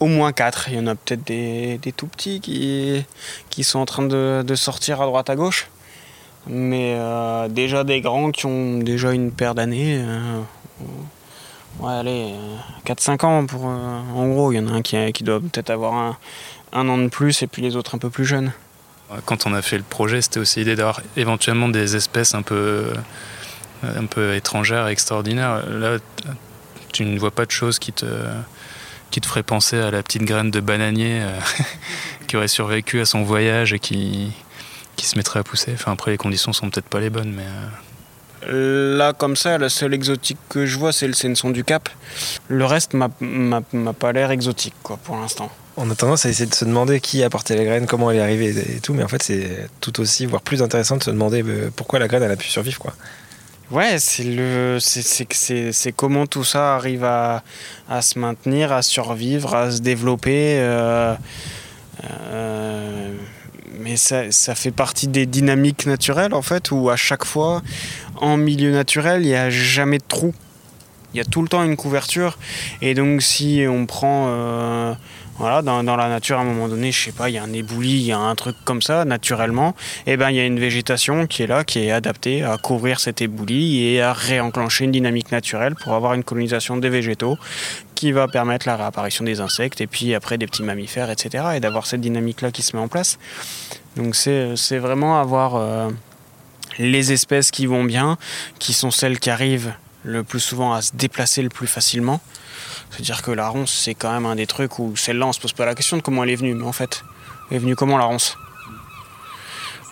au 0.00 0.06
moins 0.06 0.32
quatre. 0.32 0.68
Il 0.68 0.74
y 0.74 0.78
en 0.78 0.86
a 0.86 0.94
peut-être 0.94 1.26
des, 1.26 1.78
des, 1.78 1.92
tout 1.92 2.06
petits 2.06 2.40
qui, 2.40 3.04
qui 3.48 3.64
sont 3.64 3.78
en 3.78 3.86
train 3.86 4.02
de, 4.02 4.44
de 4.46 4.54
sortir 4.54 5.00
à 5.00 5.06
droite 5.06 5.30
à 5.30 5.36
gauche. 5.36 5.68
Mais 6.46 6.94
euh, 6.96 7.48
déjà 7.48 7.84
des 7.84 8.00
grands 8.00 8.30
qui 8.30 8.46
ont 8.46 8.78
déjà 8.78 9.12
une 9.12 9.32
paire 9.32 9.54
d'années. 9.54 10.04
Ouais, 11.80 11.92
allez, 11.92 12.34
4-5 12.86 13.24
ans 13.24 13.46
pour. 13.46 13.64
En 13.64 14.28
gros, 14.28 14.52
il 14.52 14.56
y 14.56 14.58
en 14.58 14.68
a 14.68 14.72
un 14.72 14.82
qui, 14.82 15.12
qui 15.12 15.24
doit 15.24 15.40
peut-être 15.40 15.70
avoir 15.70 15.94
un, 15.94 16.16
un, 16.72 16.88
an 16.88 16.98
de 16.98 17.08
plus 17.08 17.42
et 17.42 17.46
puis 17.46 17.62
les 17.62 17.76
autres 17.76 17.94
un 17.94 17.98
peu 17.98 18.10
plus 18.10 18.24
jeunes. 18.24 18.52
Quand 19.24 19.46
on 19.46 19.54
a 19.54 19.62
fait 19.62 19.78
le 19.78 19.84
projet, 19.84 20.20
c'était 20.20 20.40
aussi 20.40 20.60
l'idée 20.60 20.76
d'avoir 20.76 21.00
éventuellement 21.16 21.68
des 21.68 21.96
espèces 21.96 22.34
un 22.34 22.42
peu, 22.42 22.92
un 23.82 24.06
peu 24.06 24.34
étrangères, 24.34 24.86
extraordinaires. 24.88 25.64
Là, 25.68 25.98
tu 26.92 27.04
ne 27.04 27.18
vois 27.18 27.30
pas 27.30 27.46
de 27.46 27.50
choses 27.50 27.78
qui 27.78 27.92
te, 27.92 28.06
qui 29.10 29.20
te 29.20 29.26
feraient 29.26 29.42
penser 29.42 29.78
à 29.78 29.90
la 29.90 30.02
petite 30.02 30.24
graine 30.24 30.50
de 30.50 30.60
bananier 30.60 31.22
qui 32.28 32.36
aurait 32.36 32.48
survécu 32.48 33.00
à 33.00 33.06
son 33.06 33.22
voyage 33.22 33.72
et 33.72 33.78
qui, 33.78 34.32
qui 34.96 35.06
se 35.06 35.16
mettrait 35.16 35.40
à 35.40 35.44
pousser. 35.44 35.76
Après, 35.86 36.10
les 36.10 36.18
conditions 36.18 36.52
sont 36.52 36.68
peut-être 36.68 36.88
pas 36.88 37.00
les 37.00 37.08
bonnes, 37.08 37.32
mais. 37.32 37.46
Euh, 37.46 38.96
Là, 38.96 39.12
comme 39.12 39.36
ça, 39.36 39.58
la 39.58 39.68
seule 39.68 39.94
exotique 39.94 40.38
que 40.48 40.66
je 40.66 40.78
vois, 40.78 40.92
c'est 40.92 41.06
le 41.06 41.12
Senson 41.14 41.50
du 41.50 41.64
Cap. 41.64 41.88
Le 42.48 42.64
reste 42.64 42.94
m'a 42.94 43.10
pas 43.98 44.12
l'air 44.12 44.30
exotique, 44.30 44.74
pour 44.82 45.16
l'instant. 45.16 45.50
On 45.80 45.88
a 45.90 45.94
tendance 45.94 46.26
à 46.26 46.28
essayer 46.28 46.48
de 46.50 46.54
se 46.54 46.64
demander 46.64 46.98
qui 46.98 47.22
a 47.22 47.26
apporté 47.26 47.54
la 47.54 47.64
graine, 47.64 47.86
comment 47.86 48.10
elle 48.10 48.16
est 48.16 48.20
arrivée 48.20 48.48
et 48.48 48.80
tout, 48.80 48.94
mais 48.94 49.04
en 49.04 49.08
fait, 49.08 49.22
c'est 49.22 49.68
tout 49.80 50.00
aussi, 50.00 50.26
voire 50.26 50.42
plus 50.42 50.60
intéressant 50.60 50.96
de 50.96 51.04
se 51.04 51.10
demander 51.10 51.44
euh, 51.46 51.70
pourquoi 51.74 52.00
la 52.00 52.08
graine 52.08 52.24
elle 52.24 52.32
a 52.32 52.36
pu 52.36 52.48
survivre, 52.48 52.80
quoi. 52.80 52.94
Ouais, 53.70 53.98
c'est 54.00 54.24
le, 54.24 54.78
c'est 54.80 55.92
comment 55.92 56.26
tout 56.26 56.42
ça 56.42 56.74
arrive 56.74 57.04
à, 57.04 57.44
à, 57.88 58.02
se 58.02 58.18
maintenir, 58.18 58.72
à 58.72 58.82
survivre, 58.82 59.54
à 59.54 59.70
se 59.70 59.80
développer. 59.80 60.58
Euh, 60.58 61.14
euh, 62.32 63.12
mais 63.78 63.96
ça, 63.96 64.32
ça, 64.32 64.56
fait 64.56 64.72
partie 64.72 65.06
des 65.06 65.26
dynamiques 65.26 65.86
naturelles 65.86 66.34
en 66.34 66.42
fait, 66.42 66.72
où 66.72 66.90
à 66.90 66.96
chaque 66.96 67.24
fois, 67.24 67.62
en 68.16 68.36
milieu 68.36 68.72
naturel, 68.72 69.22
il 69.22 69.28
n'y 69.28 69.34
a 69.36 69.50
jamais 69.50 69.98
de 69.98 70.04
trou. 70.08 70.34
Il 71.14 71.18
y 71.18 71.20
a 71.20 71.24
tout 71.24 71.42
le 71.42 71.48
temps 71.48 71.62
une 71.62 71.76
couverture. 71.76 72.36
Et 72.82 72.94
donc 72.94 73.22
si 73.22 73.64
on 73.68 73.86
prend... 73.86 74.96
voilà, 75.38 75.62
dans, 75.62 75.82
la 75.82 76.08
nature, 76.08 76.38
à 76.38 76.42
un 76.42 76.44
moment 76.44 76.68
donné, 76.68 76.90
je 76.90 77.00
sais 77.00 77.12
pas, 77.12 77.28
il 77.28 77.34
y 77.34 77.38
a 77.38 77.42
un 77.44 77.52
éboulis, 77.52 78.00
il 78.00 78.06
y 78.06 78.12
a 78.12 78.18
un 78.18 78.34
truc 78.34 78.56
comme 78.64 78.82
ça, 78.82 79.04
naturellement, 79.04 79.74
et 80.06 80.12
eh 80.12 80.16
ben 80.16 80.30
il 80.30 80.36
y 80.36 80.40
a 80.40 80.44
une 80.44 80.58
végétation 80.58 81.26
qui 81.28 81.44
est 81.44 81.46
là, 81.46 81.62
qui 81.62 81.78
est 81.78 81.92
adaptée 81.92 82.42
à 82.42 82.58
couvrir 82.58 82.98
cet 82.98 83.22
éboulis 83.22 83.84
et 83.84 84.02
à 84.02 84.12
réenclencher 84.12 84.84
une 84.84 84.92
dynamique 84.92 85.30
naturelle 85.30 85.76
pour 85.76 85.94
avoir 85.94 86.14
une 86.14 86.24
colonisation 86.24 86.76
des 86.76 86.88
végétaux 86.88 87.38
qui 87.94 88.10
va 88.12 88.26
permettre 88.28 88.66
la 88.66 88.76
réapparition 88.76 89.24
des 89.24 89.40
insectes 89.40 89.80
et 89.80 89.86
puis 89.86 90.14
après 90.14 90.38
des 90.38 90.46
petits 90.46 90.62
mammifères, 90.62 91.10
etc. 91.10 91.44
Et 91.56 91.60
d'avoir 91.60 91.86
cette 91.86 92.00
dynamique-là 92.00 92.50
qui 92.50 92.62
se 92.62 92.76
met 92.76 92.82
en 92.82 92.88
place. 92.88 93.18
Donc 93.96 94.14
c'est 94.14 94.78
vraiment 94.78 95.20
avoir 95.20 95.56
euh, 95.56 95.90
les 96.78 97.12
espèces 97.12 97.50
qui 97.50 97.66
vont 97.66 97.84
bien, 97.84 98.16
qui 98.58 98.72
sont 98.72 98.90
celles 98.90 99.18
qui 99.18 99.30
arrivent 99.30 99.72
le 100.04 100.22
plus 100.22 100.40
souvent 100.40 100.72
à 100.72 100.82
se 100.82 100.94
déplacer 100.94 101.42
le 101.42 101.48
plus 101.48 101.66
facilement. 101.66 102.20
C'est-à-dire 102.90 103.22
que 103.22 103.30
la 103.30 103.48
ronce, 103.48 103.72
c'est 103.72 103.94
quand 103.94 104.12
même 104.12 104.26
un 104.26 104.36
des 104.36 104.46
trucs 104.46 104.78
où 104.78 104.96
celle-là, 104.96 105.26
on 105.26 105.32
se 105.32 105.40
pose 105.40 105.52
pas 105.52 105.66
la 105.66 105.74
question 105.74 105.96
de 105.96 106.02
comment 106.02 106.24
elle 106.24 106.30
est 106.30 106.36
venue, 106.36 106.54
mais 106.54 106.64
en 106.64 106.72
fait, 106.72 107.04
elle 107.50 107.56
est 107.56 107.60
venue 107.60 107.76
comment 107.76 107.98
la 107.98 108.04
ronce? 108.04 108.36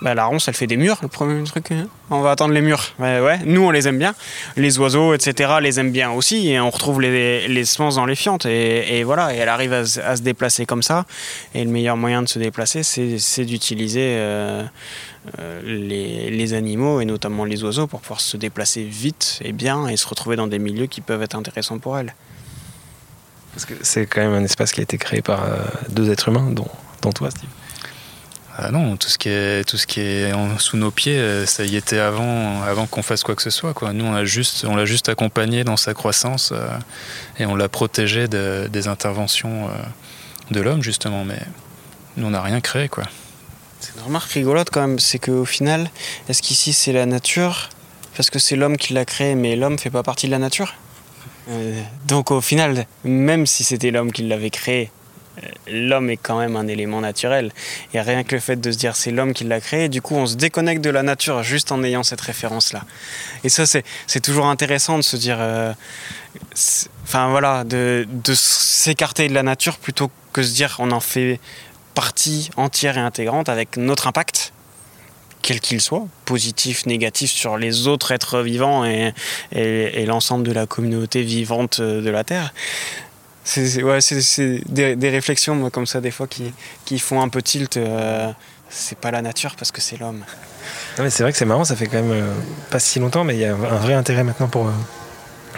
Bah, 0.03 0.15
la 0.15 0.27
ronce, 0.27 0.47
elle 0.49 0.55
fait 0.55 0.67
des 0.67 0.77
murs, 0.77 0.99
le 1.01 1.09
premier 1.09 1.43
truc. 1.45 1.71
Hein. 1.73 1.87
On 2.11 2.21
va 2.21 2.33
attendre 2.33 2.53
les 2.53 2.61
murs. 2.61 2.83
ouais, 2.99 3.39
nous, 3.47 3.63
on 3.63 3.71
les 3.71 3.89
aime 3.89 3.99
bien. 3.99 4.15
Les 4.57 4.79
oiseaux, 4.79 5.15
etc., 5.15 5.55
les 5.63 5.81
aiment 5.81 5.93
bien 5.93 6.11
aussi. 6.11 6.49
Et 6.49 6.61
on 6.61 6.69
retrouve 6.69 7.01
les, 7.01 7.49
les 7.49 7.65
semences 7.65 7.95
dans 7.95 8.05
les 8.05 8.15
fientes. 8.15 8.45
Et, 8.45 9.05
voilà, 9.05 9.35
et 9.35 9.39
elle 9.39 9.49
arrive 9.49 9.73
à, 9.73 9.87
se 9.87 10.23
déplacer 10.23 10.67
comme 10.67 10.83
ça. 10.83 11.07
Et 11.55 11.65
le 11.65 11.71
meilleur 11.71 11.97
moyen 11.97 12.23
de 12.23 12.29
se 12.29 12.39
déplacer, 12.39 12.83
c'est 12.83 13.45
d'utiliser 13.45 14.17
euh, 14.17 14.65
euh, 15.39 15.63
les, 15.65 16.31
les, 16.31 16.55
animaux, 16.55 17.01
et 17.01 17.07
notamment 17.07 17.45
les 17.45 17.65
oiseaux, 17.65 17.87
pour 17.87 18.01
pouvoir 18.01 18.21
se 18.21 18.37
déplacer 18.37 18.83
vite 18.83 19.41
et 19.43 19.53
bien 19.53 19.89
et 19.89 19.97
se 19.97 20.07
retrouver 20.07 20.37
dans 20.37 20.47
des 20.47 20.59
milieux 20.59 20.87
qui 20.87 21.01
peuvent 21.01 21.23
être 21.23 21.37
intéressants 21.37 21.79
pour 21.79 21.99
elle. 21.99 22.15
Parce 23.57 23.65
que 23.65 23.73
c'est 23.81 24.05
quand 24.05 24.21
même 24.21 24.35
un 24.35 24.45
espace 24.45 24.71
qui 24.71 24.81
a 24.81 24.83
été 24.83 24.99
créé 24.99 25.23
par 25.23 25.45
euh, 25.45 25.57
deux 25.89 26.11
êtres 26.11 26.29
humains, 26.29 26.51
dont, 26.51 26.69
dont 27.01 27.11
toi, 27.11 27.31
Steve. 27.31 27.49
Ah 28.55 28.71
non, 28.71 28.99
tout 28.99 29.09
ce 29.09 29.17
qui 29.17 29.31
est, 29.31 29.67
tout 29.67 29.79
ce 29.79 29.87
qui 29.87 30.01
est 30.01 30.35
en, 30.35 30.59
sous 30.59 30.77
nos 30.77 30.91
pieds, 30.91 31.17
euh, 31.17 31.47
ça 31.47 31.65
y 31.65 31.75
était 31.75 31.99
avant, 31.99 32.61
avant 32.61 32.87
qu'on 32.87 33.03
fasse 33.03 33.23
quoi 33.23 33.35
que 33.35 33.41
ce 33.41 33.49
soit. 33.49 33.73
Quoi. 33.73 33.95
Nous, 33.95 34.05
on 34.05 34.13
l'a 34.13 34.27
juste, 34.27 34.67
on 34.69 34.77
l'a 34.77 34.85
juste 34.85 35.09
accompagné 35.09 35.65
dans 35.65 35.79
sa 35.79 35.95
croissance 35.95 36.53
euh, 36.53 36.69
et 37.39 37.47
on 37.47 37.57
l'a 37.57 37.71
protégé 37.71 38.29
de, 38.29 38.69
des 38.71 38.89
interventions 38.89 39.71
de 40.51 40.61
l'homme, 40.61 40.83
justement. 40.83 41.25
Mais 41.25 41.41
nous, 42.19 42.27
on 42.27 42.31
n'a 42.31 42.43
rien 42.43 42.61
créé. 42.61 42.91
Quoi. 42.91 43.05
C'est 43.81 43.95
une 43.97 44.03
remarque 44.03 44.33
rigolote 44.33 44.69
quand 44.69 44.83
même, 44.83 44.99
c'est 44.99 45.19
qu'au 45.19 45.47
final, 45.47 45.91
est-ce 46.29 46.43
qu'ici 46.43 46.75
c'est 46.75 46.93
la 46.93 47.07
nature? 47.07 47.71
Parce 48.19 48.29
que 48.29 48.39
c'est 48.39 48.57
l'homme 48.57 48.77
qui 48.77 48.93
l'a 48.93 49.07
créé, 49.07 49.35
mais 49.35 49.57
l'homme 49.57 49.79
fait 49.79 49.89
pas 49.89 50.03
partie 50.03 50.27
de 50.27 50.33
la 50.33 50.39
nature? 50.39 50.75
Euh, 51.49 51.83
donc 52.07 52.31
au 52.31 52.41
final, 52.41 52.87
même 53.05 53.47
si 53.47 53.65
c'était 53.65 53.91
l'homme 53.91 54.13
qui 54.13 54.23
l'avait 54.23 54.51
créé, 54.51 54.91
euh, 55.43 55.49
l'homme 55.69 56.11
est 56.11 56.17
quand 56.17 56.39
même 56.39 56.57
un 56.57 56.67
élément 56.67 57.01
naturel. 57.01 57.53
Et 57.95 58.01
rien 58.01 58.25
que 58.25 58.35
le 58.35 58.41
fait 58.41 58.57
de 58.57 58.71
se 58.71 58.79
dire 58.79 58.97
c'est 58.97 59.11
l'homme 59.11 59.33
qui 59.33 59.45
l'a 59.45 59.61
créé, 59.61 59.89
du 59.89 60.03
coup 60.03 60.15
on 60.15 60.27
se 60.27 60.37
déconnecte 60.37 60.83
de 60.83 60.91
la 60.91 61.03
nature 61.03 61.43
juste 61.43 61.73
en 61.73 61.83
ayant 61.85 62.03
cette 62.03 62.21
référence-là. 62.21 62.83
Et 63.45 63.49
ça 63.49 63.65
c'est 63.67 64.21
toujours 64.21 64.47
intéressant 64.47 64.97
de 64.97 65.03
se 65.03 65.17
dire, 65.17 65.37
euh, 65.41 65.73
enfin 67.05 67.29
voilà, 67.31 67.65
de, 67.65 68.07
de 68.09 68.35
s'écarter 68.35 69.29
de 69.29 69.35
la 69.35 69.43
nature 69.43 69.79
plutôt 69.79 70.11
que 70.33 70.41
de 70.41 70.47
se 70.47 70.55
dire 70.55 70.77
on 70.79 70.91
en 70.91 71.01
fait 71.01 71.39
partie 71.95 72.51
entière 72.57 72.99
et 72.99 73.01
intégrante 73.01 73.49
avec 73.49 73.77
notre 73.77 74.07
impact 74.07 74.53
quel 75.43 75.61
qu'il 75.61 75.81
soit, 75.81 76.07
positif, 76.25 76.87
négatif, 76.87 77.31
sur 77.31 77.57
les 77.57 77.87
autres 77.87 78.13
êtres 78.13 78.41
vivants 78.41 78.85
et, 78.85 79.13
l'ensemble 80.07 80.47
de 80.47 80.53
la 80.53 80.67
communauté 80.67 81.23
vivante 81.23 81.81
de 81.81 82.11
la 82.11 82.25
Terre. 82.25 82.53
C'est 83.45 84.61
des, 84.69 85.11
réflexions 85.11 85.71
comme 85.71 85.87
ça 85.87 86.01
des 86.01 86.11
fois 86.11 86.27
qui, 86.27 86.53
qui 86.85 86.99
font 86.99 87.23
un 87.23 87.29
peu 87.29 87.43
tilt. 87.43 87.77
Euh, 87.77 88.33
c'est 88.69 88.99
pas 88.99 89.13
la 89.13 89.23
nature 89.23 89.55
parce 89.57 89.71
que 89.71 89.81
c'est 89.81 89.99
l'homme. 89.99 90.25
c'est 90.97 91.23
vrai 91.23 91.31
que 91.31 91.39
c'est 91.39 91.45
marrant, 91.45 91.65
ça 91.65 91.77
fait 91.77 91.87
quand 91.87 92.03
même 92.03 92.11
euh, 92.11 92.35
pas 92.71 92.81
si 92.81 92.99
longtemps, 92.99 93.23
mais 93.23 93.35
il 93.35 93.41
y 93.41 93.45
a 93.45 93.55
un 93.55 93.79
vrai 93.79 93.95
intérêt 93.95 94.25
maintenant 94.25 94.49
pour 94.49 94.67
euh, 94.67 94.73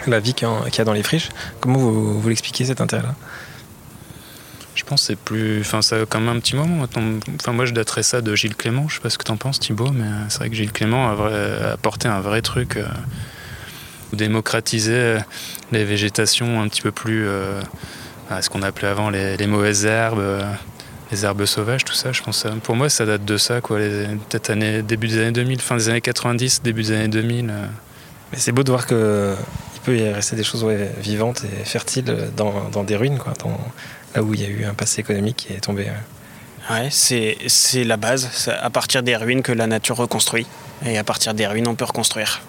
la 0.05 0.19
vie 0.19 0.35
qu'il 0.35 0.47
y, 0.47 0.81
a 0.81 0.85
dans 0.85 0.93
les 0.93 1.01
friches. 1.01 1.29
Comment 1.59 1.79
vous, 1.79 2.21
vous 2.21 2.29
l'expliquez 2.29 2.65
cet 2.65 2.81
intérêt-là? 2.81 3.15
Je 4.75 4.83
pense 4.83 5.01
que 5.01 5.07
c'est 5.07 5.19
plus. 5.19 5.61
Enfin, 5.61 5.81
ça 5.81 5.97
a 5.97 6.05
quand 6.05 6.19
même 6.19 6.35
un 6.35 6.39
petit 6.39 6.55
moment. 6.55 6.85
Enfin, 7.35 7.51
moi, 7.51 7.65
je 7.65 7.73
daterais 7.73 8.03
ça 8.03 8.21
de 8.21 8.35
Gilles 8.35 8.55
Clément. 8.55 8.87
Je 8.87 8.95
sais 8.95 9.01
pas 9.01 9.09
ce 9.09 9.17
que 9.17 9.23
t'en 9.23 9.37
penses, 9.37 9.59
Thibaut, 9.59 9.91
mais 9.91 10.05
c'est 10.29 10.39
vrai 10.39 10.49
que 10.49 10.55
Gilles 10.55 10.71
Clément 10.71 11.09
a, 11.09 11.71
apporté 11.73 12.07
un 12.07 12.21
vrai 12.21 12.41
truc. 12.41 12.77
Euh, 12.77 12.85
démocratiser 14.13 14.93
euh, 14.93 15.19
les 15.71 15.83
végétations 15.83 16.61
un 16.61 16.67
petit 16.67 16.81
peu 16.81 16.91
plus. 16.91 17.27
Euh, 17.27 17.61
ce 18.41 18.49
qu'on 18.49 18.61
appelait 18.61 18.87
avant 18.87 19.09
les, 19.09 19.47
mauvaises 19.47 19.85
herbes, 19.85 20.19
euh, 20.19 20.43
les 21.11 21.25
herbes 21.25 21.45
sauvages, 21.45 21.83
tout 21.83 21.95
ça. 21.95 22.11
Je 22.11 22.21
pense 22.21 22.45
pour 22.63 22.75
moi, 22.75 22.87
ça 22.87 23.05
date 23.07 23.25
de 23.25 23.37
ça, 23.37 23.59
quoi. 23.59 23.79
Peut-être 23.79 24.53
début 24.85 25.07
des 25.07 25.19
années 25.19 25.31
2000, 25.31 25.59
fin 25.61 25.77
des 25.77 25.89
années 25.89 26.01
90, 26.01 26.61
début 26.61 26.83
des 26.83 26.91
années 26.91 27.07
2000. 27.07 27.45
Mais 27.45 28.37
c'est 28.37 28.51
beau 28.51 28.61
de 28.61 28.69
voir 28.69 28.85
que 28.85 29.33
il 29.75 29.81
peut 29.81 29.97
y 29.97 30.07
rester 30.11 30.35
des 30.35 30.43
choses 30.43 30.63
vivantes 30.99 31.43
et 31.43 31.65
fertiles 31.65 32.29
dans, 32.37 32.83
des 32.83 32.95
ruines, 32.95 33.17
quoi, 33.17 33.33
là 34.15 34.23
où 34.23 34.33
il 34.33 34.41
y 34.41 34.45
a 34.45 34.49
eu 34.49 34.65
un 34.65 34.73
passé 34.73 35.01
économique 35.01 35.37
qui 35.37 35.53
est 35.53 35.61
tombé. 35.61 35.87
Ouais, 36.69 36.89
c'est, 36.91 37.83
la 37.83 37.97
base. 37.97 38.29
C'est 38.31 38.51
à 38.51 38.69
partir 38.69 39.01
des 39.01 39.15
ruines 39.15 39.41
que 39.41 39.51
la 39.51 39.65
nature 39.65 39.97
reconstruit. 39.97 40.45
Et 40.85 40.97
à 40.97 41.03
partir 41.03 41.33
des 41.33 41.45
ruines, 41.47 41.67
on 41.67 41.75
peut 41.75 41.85
reconstruire. 41.85 42.41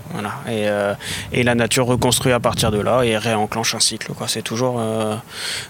Euh, 0.46 0.94
et 1.32 1.42
la 1.42 1.54
nature 1.54 1.86
reconstruit 1.86 2.32
à 2.32 2.38
partir 2.38 2.70
de 2.70 2.78
là 2.78 3.02
et 3.02 3.16
réenclenche 3.16 3.74
un 3.74 3.80
cycle. 3.80 4.12
C'est 4.28 4.42
toujours 4.42 4.76
euh, 4.78 5.16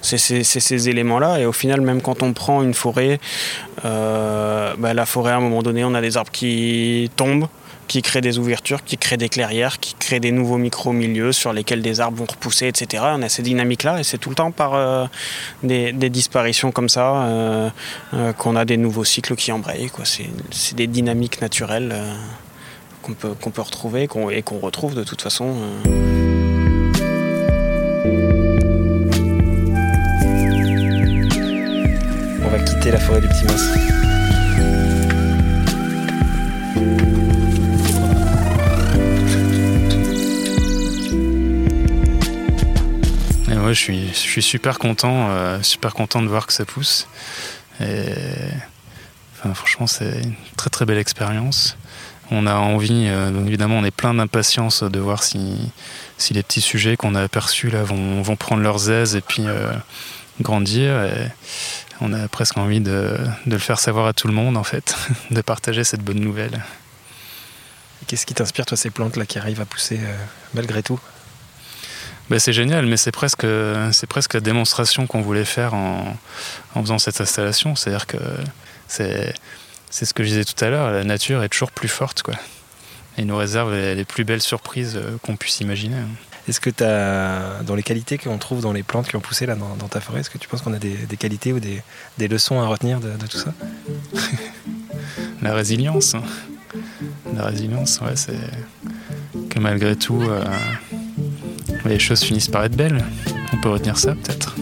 ces 0.03 0.89
éléments-là. 0.89 1.39
Et 1.39 1.47
au 1.47 1.53
final, 1.53 1.81
même 1.81 2.03
quand 2.03 2.23
on 2.23 2.33
prend 2.33 2.63
une 2.63 2.75
forêt, 2.75 3.21
euh, 3.85 4.75
bah, 4.79 4.95
la 4.95 5.07
forêt, 5.07 5.33
à 5.33 5.37
un 5.37 5.41
moment 5.41 5.63
donné, 5.63 5.85
on 5.85 5.95
a 5.95 6.01
des 6.01 6.17
arbres 6.17 6.33
qui 6.33 7.11
tombent 7.17 7.47
qui 7.91 8.03
crée 8.03 8.21
des 8.21 8.39
ouvertures, 8.39 8.85
qui 8.85 8.97
crée 8.97 9.17
des 9.17 9.29
clairières, 9.29 9.81
qui 9.81 9.95
crée 9.95 10.21
des 10.21 10.31
nouveaux 10.31 10.59
micro-milieux 10.59 11.33
sur 11.33 11.53
lesquels 11.53 11.83
des 11.83 11.99
arbres 11.99 12.19
vont 12.19 12.27
repousser, 12.31 12.69
etc. 12.69 13.03
On 13.17 13.23
a 13.23 13.29
ces 13.29 13.43
dynamiques-là 13.43 13.99
et 13.99 14.05
c'est 14.05 14.17
tout 14.17 14.29
le 14.29 14.37
temps 14.37 14.53
par 14.53 14.75
euh, 14.75 15.07
des, 15.65 15.93
disparitions 16.09 16.71
comme 16.71 16.89
ça 16.89 17.25
euh, 17.25 17.69
euh, 18.15 18.33
qu'on 18.33 18.55
a 18.55 18.65
des 18.65 18.77
nouveaux 18.77 19.03
cycles 19.03 19.35
qui 19.35 19.51
embrayent. 19.51 19.91
C'est 20.05 20.77
des 20.77 20.87
dynamiques 20.87 21.41
naturelles 21.41 21.93
qu'on 23.03 23.15
peut, 23.15 23.61
retrouver 23.61 24.05
et 24.05 24.43
qu'on 24.43 24.59
retrouve 24.61 24.95
de 24.95 25.03
toute 25.03 25.21
façon. 25.21 25.53
On 32.45 32.49
va 32.49 32.59
quitter 32.61 32.93
la 32.93 33.01
forêt 33.01 33.21
du 33.21 33.27
Petit 33.27 34.00
Je 43.73 44.11
suis, 44.13 44.43
super 44.43 44.81
content, 44.81 45.29
euh, 45.31 45.63
super 45.63 45.95
content 45.95 46.23
de 46.23 46.27
voir 46.27 46.49
que 46.49 46.53
ça 46.53 46.65
pousse. 46.65 47.07
Franchement, 49.55 49.87
c'est 49.87 50.23
une 50.23 50.35
très 50.57 50.71
très 50.71 50.85
belle 50.85 50.99
expérience. 50.99 51.77
On 52.33 52.47
a 52.47 52.55
envie, 52.55 53.07
euh, 53.09 53.47
évidemment, 53.47 53.77
on 53.79 53.85
est 53.85 53.93
plein 53.93 54.13
d'impatience 54.13 54.83
de 54.83 54.99
voir 54.99 55.23
si, 55.23 55.73
les 56.31 56.43
petits 56.43 56.61
sujets 56.61 56.97
qu'on 56.97 57.15
a 57.15 57.23
aperçus 57.23 57.71
là 57.71 57.85
vont, 57.85 58.37
prendre 58.37 58.63
leurs 58.63 58.91
aises 58.91 59.15
et 59.15 59.21
puis 59.21 59.45
euh, 59.47 59.73
grandir. 60.41 60.93
On 62.01 62.13
a 62.13 62.27
presque 62.27 62.57
envie 62.57 62.81
de, 62.81 63.17
le 63.47 63.59
faire 63.59 63.79
savoir 63.79 64.07
à 64.07 64.13
tout 64.13 64.27
le 64.27 64.35
monde, 64.35 64.57
en 64.57 64.65
fait, 64.65 64.97
de 65.31 65.41
partager 65.43 65.85
cette 65.85 66.03
bonne 66.03 66.21
nouvelle. 66.21 66.65
Qu'est-ce 68.09 68.27
qui 68.27 68.35
t'inspire, 68.35 68.67
toi, 68.67 68.77
ces 68.77 68.91
plantes 68.91 69.17
là 69.17 69.27
qui 69.27 69.39
arrivent 69.39 69.61
à 69.61 69.67
pousser 69.67 70.01
malgré 70.55 70.83
tout? 70.83 70.99
Ben, 72.31 72.39
c'est 72.39 72.53
génial, 72.53 72.87
mais 72.87 72.97
c'est 72.97 73.13
presque, 73.13 73.47
c'est 73.93 74.07
presque 74.07 74.35
la 74.35 74.41
démonstration 74.41 75.07
qu'on 75.07 75.21
voulait 75.21 75.45
faire 75.45 75.75
en, 75.75 76.17
en, 76.75 76.83
faisant 76.83 76.99
cette 76.99 77.21
installation. 77.21 77.77
C'est-à-dire 77.77 78.07
que 78.07 78.19
c'est, 78.89 79.35
c'est 79.91 80.05
ce 80.05 80.15
que 80.15 80.23
je 80.23 80.29
disais 80.29 80.45
tout 80.45 80.65
à 80.65 80.71
l'heure, 80.71 80.91
la 80.93 81.05
nature 81.05 81.43
est 81.43 81.49
toujours 81.49 81.73
plus 81.73 81.89
forte. 81.89 82.23
Quoi. 82.23 82.35
Et 83.19 83.25
nous 83.25 83.37
réserve 83.37 83.75
les, 83.75 84.05
plus 84.05 84.25
belles 84.25 84.41
surprises 84.41 84.97
euh, 84.97 85.19
qu'on 85.23 85.37
puisse 85.37 85.61
imaginer. 85.61 85.97
Hein. 85.97 86.09
Est-ce 86.49 86.61
que 86.61 86.71
tu 86.71 86.85
as, 86.85 87.63
dans 87.65 87.75
les 87.75 87.83
qualités 87.83 88.17
qu'on 88.17 88.39
trouve 88.39 88.63
dans 88.63 88.73
les 88.73 88.83
plantes 88.83 89.09
qui 89.09 89.17
ont 89.17 89.21
poussé 89.21 89.47
là 89.47 89.57
dans, 89.57 89.89
ta 89.89 90.01
forêt, 90.01 90.21
est-ce 90.21 90.31
que 90.31 90.39
tu 90.39 90.49
penses 90.49 90.63
qu'on 90.63 90.73
a 90.73 90.79
des, 90.79 90.95
des 90.95 91.17
qualités 91.17 91.53
ou 91.53 91.61
des, 91.61 91.83
des, 92.19 92.29
leçons 92.29 92.61
à 92.61 92.67
retenir 92.67 93.01
de, 93.01 93.11
tout 93.27 93.37
ça? 93.37 93.53
La 95.43 95.53
résilience. 95.55 96.15
Hein. 96.15 96.23
La 97.35 97.47
résilience, 97.47 98.01
ouais, 98.01 98.17
c'est 98.17 98.39
que 99.51 99.59
malgré 99.59 99.97
tout, 99.97 100.23
euh, 100.23 100.45
les 101.89 101.99
choses 101.99 102.21
finissent 102.21 102.49
par 102.49 102.65
être 102.65 102.77
belles. 102.77 103.05
On 103.53 103.57
peut 103.59 103.69
retenir 103.69 103.97
ça 103.97 104.15
peut-être. 104.15 104.55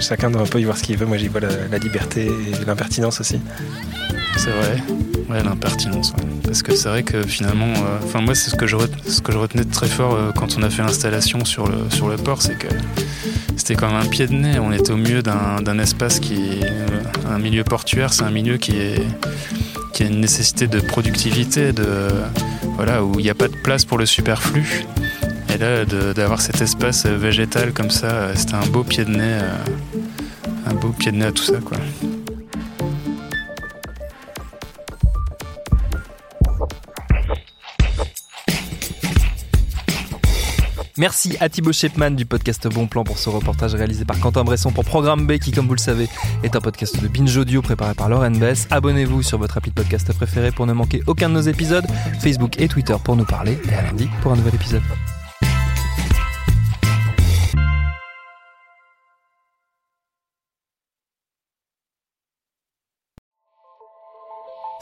Chacun 0.00 0.30
doit 0.30 0.42
un 0.42 0.46
peu 0.46 0.60
y 0.60 0.64
voir 0.64 0.76
ce 0.76 0.82
qu'il 0.82 0.96
veut. 0.96 1.06
Moi 1.06 1.16
j'y 1.16 1.28
vois 1.28 1.40
la, 1.40 1.78
liberté 1.78 2.26
et 2.26 2.64
l'impertinence 2.64 3.20
aussi. 3.20 3.40
C'est 4.36 4.50
vrai, 4.50 4.82
ouais, 5.30 5.42
l'impertinence. 5.42 6.12
Parce 6.44 6.62
que 6.62 6.76
c'est 6.76 6.88
vrai 6.88 7.02
que 7.02 7.26
finalement, 7.26 7.72
euh, 7.72 7.98
enfin 8.04 8.20
moi 8.20 8.34
c'est 8.34 8.50
ce 8.50 8.56
que 8.56 8.66
je 8.66 8.76
ce 9.06 9.20
que 9.20 9.32
je 9.32 9.38
retenais 9.38 9.64
de 9.64 9.72
très 9.72 9.88
fort 9.88 10.14
euh, 10.14 10.32
quand 10.32 10.58
on 10.58 10.62
a 10.62 10.70
fait 10.70 10.82
l'installation 10.82 11.44
sur 11.44 11.66
le 11.66 11.78
sur 11.90 12.08
le 12.08 12.16
port, 12.16 12.42
c'est 12.42 12.58
que 12.58 12.68
c'était 13.56 13.74
comme 13.74 13.94
un 13.94 14.06
pied 14.06 14.26
de 14.26 14.34
nez. 14.34 14.58
On 14.58 14.72
était 14.72 14.92
au 14.92 14.96
milieu 14.96 15.22
d'un 15.22 15.78
espace 15.78 16.20
qui 16.20 16.34
est 16.34 16.64
euh, 16.64 17.34
un 17.34 17.38
milieu 17.38 17.64
portuaire, 17.64 18.12
c'est 18.12 18.24
un 18.24 18.30
milieu 18.30 18.58
qui 18.58 18.76
est 18.78 19.02
qui 19.94 20.02
a 20.02 20.06
une 20.06 20.20
nécessité 20.20 20.66
de 20.66 20.78
productivité, 20.78 21.72
de 21.72 22.08
voilà 22.74 23.02
où 23.02 23.18
il 23.18 23.22
n'y 23.22 23.30
a 23.30 23.34
pas 23.34 23.48
de 23.48 23.56
place 23.56 23.86
pour 23.86 23.96
le 23.96 24.04
superflu. 24.04 24.84
Et 25.56 25.58
là, 25.58 25.86
d'avoir 25.86 26.42
cet 26.42 26.60
espace 26.60 27.06
végétal 27.06 27.72
comme 27.72 27.88
ça, 27.88 28.36
c'était 28.36 28.56
un 28.56 28.66
beau 28.66 28.84
pied 28.84 29.06
de 29.06 29.10
nez, 29.10 29.38
euh, 29.40 29.56
un 30.66 30.74
beau 30.74 30.90
pied 30.90 31.10
de 31.10 31.16
nez 31.16 31.24
à 31.24 31.32
tout 31.32 31.44
ça, 31.44 31.54
quoi. 31.64 31.78
Merci 40.98 41.38
à 41.40 41.48
Thibaut 41.48 41.72
Shepman 41.72 42.10
du 42.10 42.26
podcast 42.26 42.68
Bon 42.68 42.86
Plan 42.86 43.04
pour 43.04 43.16
ce 43.16 43.30
reportage 43.30 43.74
réalisé 43.74 44.04
par 44.04 44.20
Quentin 44.20 44.44
Bresson 44.44 44.72
pour 44.72 44.84
Programme 44.84 45.26
B 45.26 45.38
qui, 45.38 45.52
comme 45.52 45.68
vous 45.68 45.74
le 45.74 45.80
savez, 45.80 46.06
est 46.42 46.54
un 46.54 46.60
podcast 46.60 47.00
de 47.00 47.08
Binge 47.08 47.34
Audio 47.34 47.62
préparé 47.62 47.94
par 47.94 48.10
Lauren 48.10 48.32
Bess. 48.32 48.68
Abonnez-vous 48.70 49.22
sur 49.22 49.38
votre 49.38 49.56
appli 49.56 49.70
de 49.70 49.76
podcast 49.76 50.12
préféré 50.12 50.50
pour 50.50 50.66
ne 50.66 50.74
manquer 50.74 51.02
aucun 51.06 51.30
de 51.30 51.34
nos 51.34 51.40
épisodes, 51.40 51.86
Facebook 52.20 52.60
et 52.60 52.68
Twitter 52.68 52.96
pour 53.02 53.16
nous 53.16 53.24
parler 53.24 53.58
et 53.70 53.74
à 53.74 53.80
lundi 53.80 54.06
pour 54.20 54.32
un 54.32 54.36
nouvel 54.36 54.54
épisode. 54.54 54.82